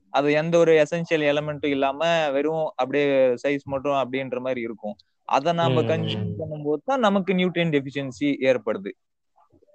அது 0.10 0.32
எந்த 0.32 0.58
ஒரு 0.58 0.86
எசென்சியல் 0.86 1.24
எலமெண்ட்டும் 1.32 1.66
இல்லாம 1.66 2.30
வெறும் 2.32 2.74
அப்படியே 2.76 3.06
சைஸ் 3.44 3.64
மட்டும் 3.64 3.94
அப்படின்ற 3.94 4.40
மாதிரி 4.40 4.62
இருக்கும். 4.62 4.96
அதை 5.26 5.54
நாம. 5.54 5.82
கன்சியூம் 5.82 6.34
பண்ணும்போது 6.40 6.82
தான் 6.86 7.00
நமக்கு 7.00 7.34
நியூட்ரியன் 7.34 7.74
டெஃபிஷியன்சி 7.76 8.30
ஏற்படுது. 8.40 8.92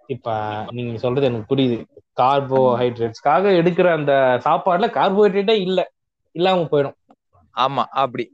இப்ப 0.09 0.29
நீங்க 0.71 0.99
சொல்றது 0.99 1.27
எனக்கு 1.27 1.51
புரியுது. 1.51 1.77
கார்போஹைட்ரேட்ஸ்க்காக 2.17 3.53
எடுக்கிற 3.59 3.89
அந்த 3.95 4.13
சாப்பாடுல 4.45 4.89
கார்போஹைட்ரேட்டே 4.95 5.57
இல்ல. 5.61 5.81
இல்லாம 6.35 6.65
போயிடும். 6.71 6.97
ஆமா 7.55 7.85
அப்படி. 8.03 8.25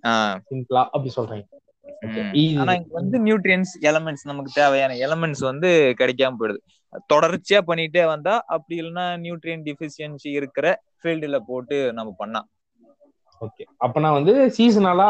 சிம்பிளா 0.46 0.82
அப்படி 0.88 1.10
சொல்றீங்க. 1.16 1.46
ஆனா 2.60 2.72
இங்க 2.78 2.92
வந்து 2.94 3.16
நியூட்ரியன்ஸ் 3.26 3.72
எலமெண்ட்ஸ் 3.82 4.24
நமக்கு 4.24 4.50
தேவையான 4.54 4.96
எலமெண்ட்ஸ் 5.04 5.44
வந்து 5.44 5.68
கிடைக்காம 6.00 6.38
போயிடுது. 6.38 6.60
தொடர்ச்சியா 7.12 7.60
பண்ணிட்டே 7.66 8.02
வந்தா 8.06 8.34
அப்படி 8.54 8.74
இல்லைன்னா 8.80 9.06
நியூட்ரியன் 9.24 9.64
டிஃபிஷியன்சி 9.68 10.28
இருக்கிற 10.40 10.66
ஃபீல்டுல 10.96 11.38
போட்டு 11.46 11.78
நம்ம 11.92 12.12
பண்ணா 12.16 12.42
ஓகே. 13.40 13.64
அப்பனா 13.84 14.08
வந்து 14.12 14.32
சீசனலா 14.56 15.08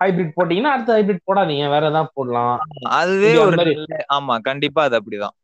ஹைபிரிட் 0.00 0.36
போட்டீங்கன்னா 0.36 0.72
அடுத்த 0.74 0.90
ஹைபிரிட் 0.96 1.26
போடாதீங்க. 1.26 1.64
வேற 1.70 1.84
ஏதாவது 1.86 2.14
போடலாம். 2.14 2.56
அதுவே 2.98 3.32
ஒரு 3.42 3.58
ஆமா 4.16 4.34
கண்டிப்பா 4.48 4.82
அது 4.84 4.98
அப்படிதான். 5.00 5.36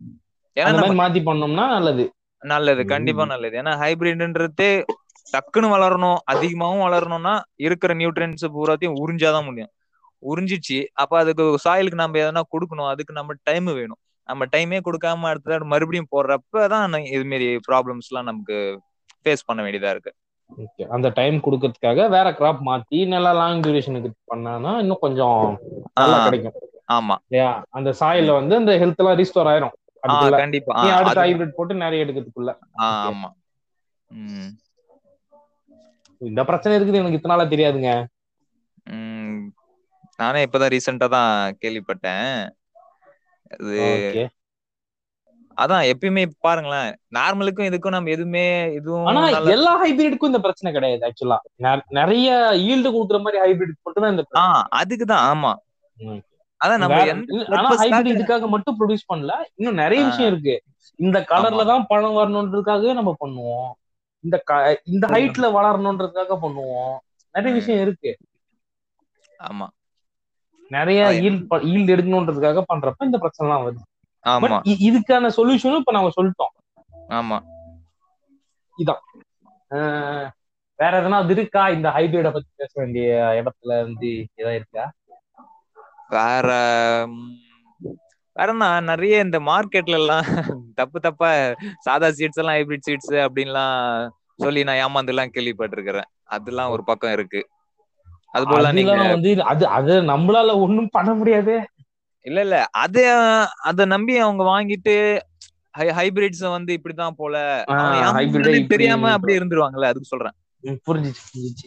ஏன்னா 0.56 0.82
மாத்தி 1.00 1.20
பண்ணோம்னா 1.28 1.66
நல்லது. 1.68 2.04
நல்லது 2.42 2.84
கண்டிப்பா. 2.84 3.24
நல்லது. 3.24 3.62
ஏன்னா 3.62 3.74
ஹைபிரிட்ன்றதே 3.82 4.70
டக்குன்னு 5.26 5.68
வளரணும் 5.74 6.18
அதிகமாவும் 6.32 6.82
வளரணும்னா 6.86 7.32
இருக்கிற 7.56 7.94
நியூட்ரியன்ஸ் 7.94 8.44
பூராத்தையும் 8.56 8.98
உறிஞ்சாதான் 9.04 9.44
முடியும். 9.44 9.72
உறிஞ்சிச்சு 10.22 10.86
அப்ப 10.92 11.18
அதுக்கு 11.18 11.44
சாயிலுக்கு 11.64 12.00
நம்ம 12.02 12.18
எதனா 12.18 12.42
கொடுக்கணும் 12.52 12.88
அதுக்கு 12.88 13.12
நம்ம 13.12 13.34
டைம் 13.42 13.64
வேணும். 13.64 14.00
நம்ம 14.28 14.44
டைமே 14.56 14.78
கொடுக்காம 14.84 15.26
அடுத்த 15.30 15.58
மறுபடியும் 15.64 16.12
போடுறப்பதான் 16.12 17.04
இது 17.06 17.24
மாதிரி 17.24 17.56
ப்ராப்ளம்ஸ் 17.68 18.08
எல்லாம் 18.10 18.24
நமக்கு 18.24 18.56
ஃபேஸ் 19.22 19.46
பண்ண 19.46 19.60
வேண்டியதா 19.62 19.90
இருக்கு. 19.90 20.12
ஓகே. 20.56 20.82
அந்த 20.88 21.08
டைம் 21.14 21.36
கொடுக்கறதுக்காக 21.36 22.08
வேற 22.08 22.30
கிராப் 22.30 22.60
மாத்தி 22.64 23.06
நல்லா 23.06 23.32
லாங் 23.32 23.60
டியூரேஷனுக்கு 23.60 24.10
பண்ணானா 24.34 24.78
இன்னும் 24.78 25.00
கொஞ்சம் 25.00 25.40
நல்லா 25.94 26.24
கிடைக்கும். 26.24 26.56
ஆமா. 26.92 27.16
இல்லையா? 27.28 27.64
அந்த 27.70 27.94
சாயில 28.00 28.32
வந்து 28.32 28.56
அந்த 28.56 28.72
ஹெல்த் 28.72 28.96
எல்லாம் 28.96 29.18
ரீஸ்டோர் 29.18 29.50
ஆயிரும். 29.52 29.74
கண்டிப்பா. 30.40 30.72
அடுத்த 30.98 31.20
ஹைபிரிட் 31.24 31.56
போட்டு 31.58 31.74
நிறைய 31.84 32.04
எடுக்கிறதுக்குள்ள. 32.04 32.52
ஆமா. 32.86 33.28
இந்த 36.20 36.40
பிரச்சனை 36.50 36.74
இருக்குது 36.76 37.00
எனக்கு 37.00 37.18
இத்தனை 37.18 37.34
நாளா 37.34 37.46
தெரியாதுங்க 37.54 37.90
நானே 40.20 40.44
இப்பதான் 40.46 40.72
ரீசெண்டா 40.74 41.06
தான் 41.14 41.32
கேள்விப்பட்டேன். 41.62 42.30
அது 43.54 43.74
ஓகே 43.88 44.24
அதான் 45.56 45.86
எப்பயுமே 45.90 46.22
பாருங்களேன். 46.46 46.88
நார்மலுக்கும் 47.16 47.68
இதுக்கும் 47.68 47.94
நம்ம 47.94 48.10
எதுவுமே 48.14 48.44
இதுவும் 48.78 49.06
ஆனா 49.10 49.20
எல்லா 49.54 49.72
ஹைபிரிடுக்கும் 49.82 50.30
இந்த 50.32 50.40
பிரச்சனை 50.46 50.70
கிடையாது 50.76 51.06
ஆக்சுவலா 51.08 51.38
நிறைய 51.98 52.30
ஈல்டு 52.66 52.88
கொடுக்குற 52.94 53.20
மாதிரி 53.26 53.40
ஹைபிரிட் 53.44 53.84
மட்டும் 53.86 54.04
தான் 54.04 54.14
இந்த 54.14 54.24
அதுக்குதான் 54.80 55.24
ஆமா. 55.30 55.52
அதான் 56.60 56.78
நம்ம 56.78 56.98
இதுக்காக 58.12 58.48
மட்டும் 58.48 58.76
ப்ரொடியூஸ் 58.78 59.08
பண்ணல. 59.14 59.32
இன்னும் 59.54 59.74
நிறைய. 59.74 60.04
விஷயம் 60.04 60.30
இருக்கு. 60.32 60.54
இந்த 60.98 61.24
கலர்ல. 61.28 61.66
தான் 61.66 61.84
பழம் 61.88 62.16
வரணுன்றதுக்காகவே 62.16 62.92
நம்ம 62.94 63.16
பண்ணுவோம். 63.24 63.68
இந்த 64.24 64.36
இந்த 64.84 65.06
ஹைட்ல 65.06 65.46
வளரணுன்றதுக்காக 65.56 66.38
பண்ணுவோம். 66.42 66.94
நிறைய. 67.34 67.56
விஷயம் 67.58 67.80
இருக்கு. 67.80 68.12
ஆமா. 69.40 69.66
நிறைய 70.70 71.00
ஈல்ட் 71.22 71.42
ஈல்டு 71.72 71.92
எடுக்கணுன்றதுக்காக 71.96 72.62
பண்றப்ப 72.72 73.04
இந்த 73.04 73.18
பிரச்சனை 73.18 73.52
எல்லாம் 73.52 73.64
வருது 73.64 73.82
ஆமா. 74.24 74.56
இதுக்கான 74.86 75.30
சொல்யூஷனும் 75.36 75.76
இப்ப 75.76 75.92
நம்ம 75.92 76.10
சொல்லிட்டோம். 76.16 76.52
ஆமா. 77.08 77.38
அஹ் 79.70 80.28
வேற 80.78 81.02
எதனா 81.02 81.18
அது 81.18 81.32
இருக்கா? 81.32 81.68
இந்த 81.68 81.88
ஹைபிரிட 81.88 82.32
பத்தி 82.32 82.48
பேச 82.56 82.72
வேண்டிய 82.74 83.06
இடத்துல 83.38 83.80
இருந்து 83.80 84.10
ஏதாவது 84.34 84.56
இருக்கா? 84.56 84.84
வேற 86.10 86.48
வேற 88.36 88.48
என்ன 88.50 88.66
நிறைய 88.82 89.20
இந்த 89.20 89.38
மார்க்கெட்ல 89.46 89.98
எல்லாம் 90.00 90.26
தப்பு 90.74 90.98
தப்பா 91.00 91.28
சாதா 91.80 92.08
சீட்ஸ் 92.10 92.40
எல்லாம் 92.40 92.56
ஹைபிரிட் 92.58 92.86
சீட்ஸ் 92.88 93.14
அப்படின்லாம் 93.24 93.76
சொல்லி 94.38 94.62
நான் 94.64 94.80
ஏமாந்து 94.82 95.12
எல்லாம் 95.12 95.34
கேள்விப்பட்டிருக்கிறேன். 95.34 96.08
அதெல்லாம் 96.28 96.72
ஒரு 96.74 96.82
பக்கம் 96.84 97.12
இருக்கு. 97.12 97.40
அது 98.34 98.44
போல 98.46 98.66
வந்து 99.08 99.30
அது 99.44 99.64
அது 99.76 99.92
நம்மளால 100.10 100.54
ஒண்ணும் 100.60 100.92
பண்ண 100.92 101.10
முடியாது. 101.14 101.54
இல்ல 102.26 102.40
இல்ல. 102.40 102.56
அத 102.76 102.96
அத 103.64 103.84
நம்பி 103.86 104.14
அவங்க 104.18 104.42
வாங்கிட்டு 104.44 104.94
ஹைபிரிட்ஸ் 105.98 106.44
வந்து 106.48 106.72
இப்படிதான் 106.78 107.18
போல. 107.18 107.36
தெரியாம 108.72 109.10
அப்படியே 109.12 109.38
இருந்துருவாங்கல்ல 109.40 109.90
அதுக்கு 109.90 110.12
சொல்றேன். 110.12 110.36
புரிஞ்சுச்சு 110.86 111.22
புரிஞ்சுச்சு. 111.28 111.66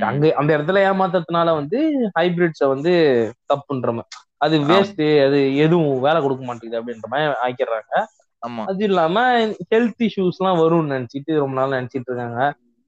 அங்க 0.00 0.32
அந்த 0.34 0.58
இடத்துல 0.58 0.80
ஏமாத்ததுனால 0.86 1.54
வந்து 1.54 1.78
ஹைபிரிட்ஸ 2.18 2.66
வந்து 2.66 2.92
தப்புன்ற 3.48 3.92
மாதிரி 3.92 4.10
அது 4.38 4.56
வேஸ்ட் 4.64 5.02
அது 5.26 5.56
எதுவும் 5.56 6.00
வேலை 6.00 6.22
கொடுக்க 6.22 6.44
மாட்டேங்குது 6.44 6.80
அப்படின்ற 6.80 7.06
மாதிரி 7.06 7.28
ஆக்கிடுறாங்க. 7.42 7.92
ஆமா. 8.42 8.62
அது 8.64 8.84
இல்லாம 8.84 9.16
ஹெல்த் 9.70 10.02
இஷ்யூஸ் 10.02 10.38
எல்லாம் 10.38 10.58
வரும்னு 10.58 10.92
நினைச்சிட்டு 10.92 11.36
ரொம்ப 11.36 11.54
நாள் 11.58 11.76
நினைச்சிட்டு 11.76 12.08
இருக்காங்க. 12.08 12.40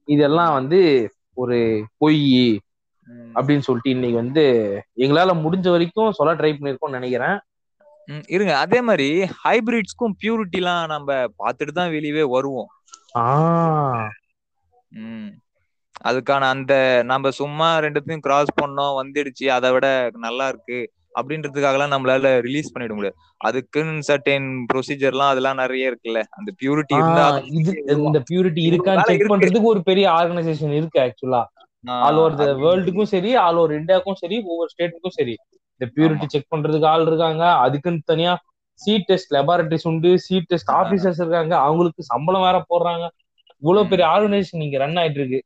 இதெல்லாம் 0.09 0.53
வந்து 0.53 0.81
ஒரு 1.35 1.59
பொய். 1.97 2.23
அப்படின்னு 3.35 3.59
சொல்லிட்டு 3.59 3.91
இன்னைக்கு 3.91 4.17
வந்து 4.17 4.45
எங்களால 4.97 5.33
முடிஞ்ச 5.41 5.71
வரைக்கும் 5.71 6.13
சொல்ல 6.13 6.35
ட்ரை 6.35 6.53
பண்ணிருக்கோம்னு 6.53 6.99
நினைக்கிறேன். 6.99 7.37
இருங்க. 8.29 8.57
அதே 8.57 8.81
மாதிரி 8.81 9.09
ஹைபிரிட்ஸ்க்கும் 9.45 10.17
பியூரிட்டிலாம் 10.21 10.87
நம்ம 10.87 11.13
பார்த்துட்டு 11.39 11.73
தான் 11.73 11.91
வெளியவே 11.91 12.23
வருவோம். 12.29 12.71
ஆஹ். 13.19 14.09
அதுக்கான 16.05 16.49
அந்த 16.55 16.75
நம்ம 17.13 17.31
சும்மா 17.41 17.69
ரெண்டுத்தையும் 17.85 18.25
கிராஸ் 18.27 18.59
பண்ணோம் 18.63 18.97
வந்துடுச்சு 19.01 19.47
அதை 19.57 19.71
விட 19.75 19.87
நல்லா 20.27 20.47
இருக்கு 20.53 20.79
அப்படின்றதுக்காகலாம் 21.19 21.93
நம்மளால 21.95 22.31
ரிலீஸ் 22.47 22.73
பண்ணிட 22.75 22.93
முடியாது. 22.97 23.17
அதுக்குன்னு 23.49 24.07
சர்டைன் 24.09 24.49
ப்ரொசீஜர்லாம் 24.71 25.33
அதெல்லாம் 25.33 25.61
நிறைய 25.63 25.91
இருக்குல்ல. 25.91 26.21
அந்த 26.39 26.51
பியூரிட்டி 26.61 26.95
இருந்தா 27.01 27.27
இது 27.59 27.73
இந்த 28.09 28.21
பியூரிட்டி 28.31 28.63
இருக்கான்னு 28.71 29.05
செக். 29.11 29.31
பண்றதுக்கு 29.33 29.73
ஒரு 29.75 29.83
பெரிய 29.91 30.07
ஆர்கனைசேஷன் 30.21 30.75
இருக்கு 30.79 31.01
ஆக்சுவலா 31.05 31.43
ஆல் 32.07 32.19
ஓவர் 32.21 32.37
த 32.41 32.45
வேர்ல்டுக்கும் 32.65 33.11
சரி 33.15 33.31
ஆல் 33.45 33.59
ஓவர் 33.63 33.73
இந்தியாவுக்கும் 33.79 34.21
சரி 34.23 34.37
ஒவ்வொரு 34.51 34.69
ஸ்டேட்டுக்கும் 34.75 35.17
சரி. 35.19 35.35
இந்த 35.75 35.87
பியூரிட்டி 35.95 36.27
செக் 36.35 36.53
பண்றதுக்கு 36.55 36.87
ஆள் 36.93 37.07
இருக்காங்க. 37.09 37.45
அதுக்குன்னு 37.65 38.09
தனியா 38.13 38.33
சீட் 38.81 39.09
டெஸ்ட் 39.09 39.35
லெபார்டரிஸ் 39.37 39.87
உண்டு. 39.91 40.11
Seed 40.27 40.49
test. 40.53 40.71
ஆபீசர்ஸ் 40.81 41.21
இருக்காங்க. 41.23 41.55
அவங்களுக்கு 41.67 42.03
சம்பளம் 42.13 42.47
வேற 42.49 42.59
போடுறாங்க. 42.71 43.05
இவ்வளவு 43.63 43.91
பெரிய 43.93 44.07
ஆர்கனைசேஷன் 44.15 44.65
இங்க 44.67 44.79
ரன் 44.85 44.99
ஆயிட்டு 45.03 45.21
இருக்கு. 45.23 45.41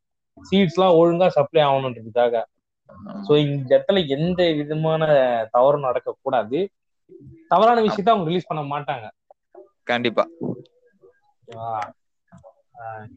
சீட்ஸ் 0.48 0.76
எல்லாம் 0.76 0.96
ஒழுங்கா 1.00 1.28
சப்ளை 1.36 1.62
ஆகணுன்றதுக்காக. 1.68 2.42
சோ 3.26 3.32
இந்த 3.44 3.68
இடத்துல 3.76 4.02
எந்த 4.16 4.40
விதமான 4.58 5.02
தவறும் 5.56 5.86
நடக்க 5.88 6.14
கூடாது 6.24 6.58
தவறான 7.52 7.78
விஷயத்த 7.86 8.14
அவங்க 8.14 8.28
ரிலீஸ் 8.30 8.50
பண்ண 8.50 8.62
மாட்டாங்க. 8.72 9.06
கண்டிப்பா. 9.90 10.24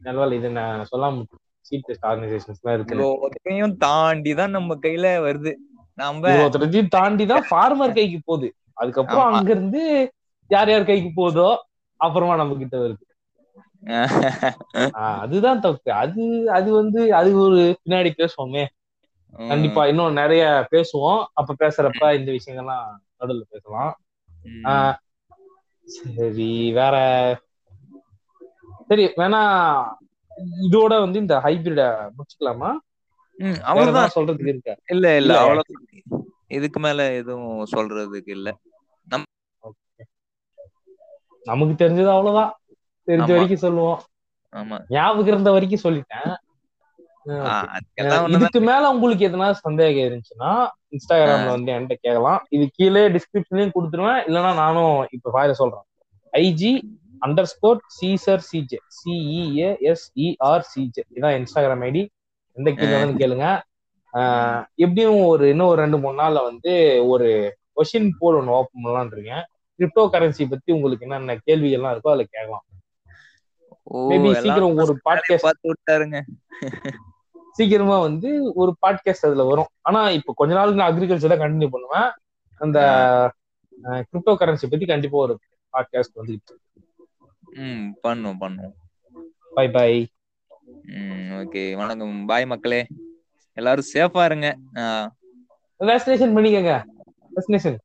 நல்ல 0.06 0.34
இது 0.38 0.48
நான் 0.58 0.88
சொல்லாம 0.90 1.24
சீட் 1.66 1.86
டெஸ்ட் 1.88 2.06
ஆர்கனைசேஷன்ஸ் 2.10 2.60
எல்லாம் 2.62 2.76
இருக்கு 2.76 2.94
இவ்வளோத்தையும் 2.94 3.76
தாண்டி 3.86 4.32
தான் 4.40 4.56
நம்ம 4.56 4.76
கையில 4.86 5.06
வருது. 5.26 5.52
நம்ம 5.98 6.30
இருபத்தஞ்சையும் 6.34 6.92
தாண்டி 6.96 7.24
தான் 7.32 7.46
ஃபார்மர் 7.50 7.96
கைக்கு 7.98 8.18
போகுது. 8.30 8.48
அதுக்கப்புறம். 8.80 9.26
அங்க 9.30 9.50
இருந்து 9.56 9.82
யார் 10.50 10.70
யார் 10.72 10.90
கைக்கு 10.90 11.10
போகுதோ 11.20 11.48
அப்புறமா 12.00 12.34
நம்ம 12.40 12.56
கிட்ட 12.62 12.76
வருது. 12.84 13.02
அதுதான் 15.18 15.60
தப்பு. 15.60 15.90
அது 16.02 16.22
அது 16.52 16.68
வந்து 16.72 17.00
அது 17.14 17.30
ஒரு 17.40 17.60
பின்னாடி 17.80 18.10
பேசுவோமே. 18.18 18.64
கண்டிப்பா 19.48 19.82
இன்னும் 19.86 20.12
நிறைய 20.12 20.42
பேசுவோம். 20.70 21.20
அப்ப 21.32 21.56
பேசுறப்ப 21.58 22.10
இந்த 22.18 22.30
விஷயங்கள்லாம் 22.32 22.86
நடுவில் 23.16 23.50
பேசலாம். 23.50 23.92
சரி 25.86 26.48
வேற. 26.72 26.94
சரி 28.88 29.04
வேணா 29.16 29.40
இதோட 30.62 30.92
வந்து 31.00 31.18
இந்த 31.18 31.34
ஹைபிரிட 31.38 31.82
முடிச்சுக்கலாமா? 32.12 32.70
அவ்வளவுதான். 33.70 34.12
சொல்றதுக்கு 34.14 34.48
இருக்கா? 34.48 34.74
இல்ல 34.86 35.06
இல்ல 35.16 35.32
இல்ல. 35.32 35.38
அவ்வளவு 35.42 35.74
இதுக்கு 36.50 36.80
மேல 36.80 37.02
எதுவும் 37.14 37.66
சொல்றதுக்கு 37.72 38.30
இல்ல. 38.30 38.48
நமக்கு 41.46 41.74
தெரிஞ்சது 41.78 42.10
அவ்வளவுதான். 42.12 42.52
தெரிஞ்ச. 43.06 43.30
வரைக்கும் 43.32 43.64
சொல்லுவோம். 43.66 44.00
ஆமா. 44.52 44.76
ஞாபகம் 44.88 45.26
இருந்த 45.26 45.50
வரைக்கும் 45.50 45.84
சொல்லிட்டேன். 45.84 46.30
இதுக்கு 48.34 48.60
மேல 48.60 48.90
உங்களுக்கு 48.90 49.28
எதனா 49.28 49.50
சந்தேகம் 49.66 50.06
இருந்துச்சுன்னா 50.08 50.52
இன்ஸ்டாகிராம்ல 50.92 51.48
வந்து 51.48 51.72
என்கிட்ட 51.72 51.96
கேட்கலாம். 52.00 52.40
இது 52.48 52.64
கீழே 52.72 53.02
டிஸ்கிரிப்ஷன்லயும் 53.08 53.74
கொடுத்துருவேன். 53.76 54.20
இல்லைன்னா 54.28 54.52
நானும் 54.54 54.96
இப்ப 55.10 55.30
ஃபைல 55.34 55.50
சொல்றேன். 55.50 55.86
IG 56.32 56.72
underscore 57.52 57.80
Caesar 57.96 58.42
CJ 58.48 58.78
CEA 58.96 59.68
S 59.90 60.06
ER 60.16 60.64
CJ 60.72 61.04
இதான் 61.16 61.36
இன்ஸ்டாகிராம் 61.38 61.84
ஐடி 61.88 62.02
எந்த 62.56 62.70
கீழே 62.70 62.94
வேணும்னு 62.94 63.22
கேளுங்க. 63.22 63.46
ஆஹ் 64.14 64.62
எப்படியும் 64.74 65.24
ஒரு 65.24 65.44
இன்னும் 65.48 65.66
ஒரு 65.66 65.80
ரெண்டு 65.82 65.98
மூணு 65.98 66.16
நாள்ல 66.22 66.42
வந்து 66.42 66.72
ஒரு 67.08 67.28
கொஷின் 67.76 68.10
போல் 68.18 68.36
ஒன்று 68.36 68.52
ஓப்பன் 68.52 68.84
பண்ணலாம்னு 68.84 69.14
இருக்கேன். 69.16 69.44
கிரிப்டோ 69.78 70.02
கரன்சி 70.14 70.44
பத்தி 70.50 70.70
உங்களுக்கு 70.72 71.06
என்னென்ன 71.08 71.38
கேள்விகள்லாம் 71.46 71.94
இருக்கோ 71.94 72.12
அதுல 72.12 72.26
கேட்கலாம். 72.30 72.64
மேபி 74.10 74.30
சீக்கிரம் 74.42 74.80
ஒரு 74.84 74.94
பாட்காஸ்ட் 75.06 75.46
பார்த்து 75.46 75.70
விட்டாருங்க. 75.70 76.18
சீக்கிரமா 77.56 77.96
வந்து 78.06 78.28
ஒரு 78.62 78.72
பாட்காஸ்ட் 78.82 79.26
அதுல 79.28 79.44
வரும். 79.50 79.70
ஆனா 79.88 80.00
இப்ப 80.18 80.34
கொஞ்ச 80.40 80.52
நாளுக்கு 80.58 80.80
நான் 80.80 80.92
அக்ரிகல்ச்சர் 80.92 81.32
தான் 81.32 81.44
கண்டினியூ 81.44 81.70
பண்ணுவேன். 81.74 82.10
அந்த 82.60 82.78
கிரிப்டோ 84.08 84.34
கரன்சி 84.40 84.70
பத்தி 84.72 84.86
கண்டிப்பா 84.92 85.18
ஒரு 85.26 85.34
பாட்காஸ்ட் 85.74 86.18
வந்துட்டு 86.20 86.56
ம் 87.64 87.86
பண்ணுவோம் 88.04 88.40
பண்ணுவோம். 88.44 88.74
பை 89.56 89.66
பை 89.76 89.92
ம் 90.98 91.30
ஓகே 91.40 91.62
வணக்கம். 91.80 92.14
பாய் 92.30 92.50
மக்களே. 92.52 92.80
எல்லாரும் 93.56 93.90
சேஃபா 93.94 94.22
இருங்க. 94.28 94.48
வேக்சினேஷன் 95.80 96.34
பண்ணிக்கங்க. 96.36 96.74
வேக்சினேஷன் 97.36 97.78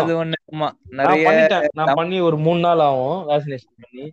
அது 0.00 0.12
ஒண்ணு 0.22 0.68
நிறைய 1.00 1.60
நான் 1.78 1.98
பண்ணி 2.00 2.16
ஒரு 2.28 2.36
மூணு 2.46 2.60
நாள் 2.66 2.82
ஆகும் 2.88 3.18
வேக்சினேஷன் 3.30 3.76
பண்ணி. 3.84 4.06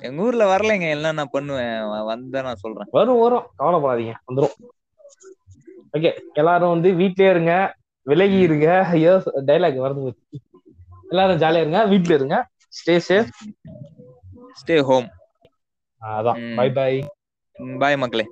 எங்க 0.00 0.22
ஊர்ல 0.22 0.44
வரலைங்க 0.52 0.86
எல்லாம் 0.90 1.14
நான் 1.14 1.32
பண்ணுவேன். 1.32 1.76
வந்தா 2.04 2.42
நான் 2.42 2.62
சொல்றேன். 2.62 2.88
வரும் 2.90 3.20
வரும். 3.20 3.46
கவலைப்படாதீங்க 3.58 4.14
வந்துரும். 4.28 4.56
ஓகே 5.96 6.10
எல்லாரும் 6.32 6.70
வந்து 6.70 6.88
வீட்லயே 6.92 7.30
இருங்க 7.30 7.52
விலகி 8.02 8.38
இருங்க. 8.38 8.68
ஐயோ 8.94 9.14
டைலாக் 9.48 9.84
வருது 9.84 10.02
போச்சு. 10.04 10.40
எல்லாரும் 11.08 11.40
ஜாலியா 11.42 11.62
இருங்க 11.64 11.84
வீட்ல 11.84 12.14
இருங்க. 12.14 12.36
ஸ்டே 12.78 13.00
சேஃப் 13.08 13.30
ஸ்டே 14.60 14.76
ஹோம் 14.82 15.08
அதான். 16.02 16.40
பை 16.56 16.68
பை 16.70 16.92
பாய் 17.78 17.96
மக்களே. 17.96 18.24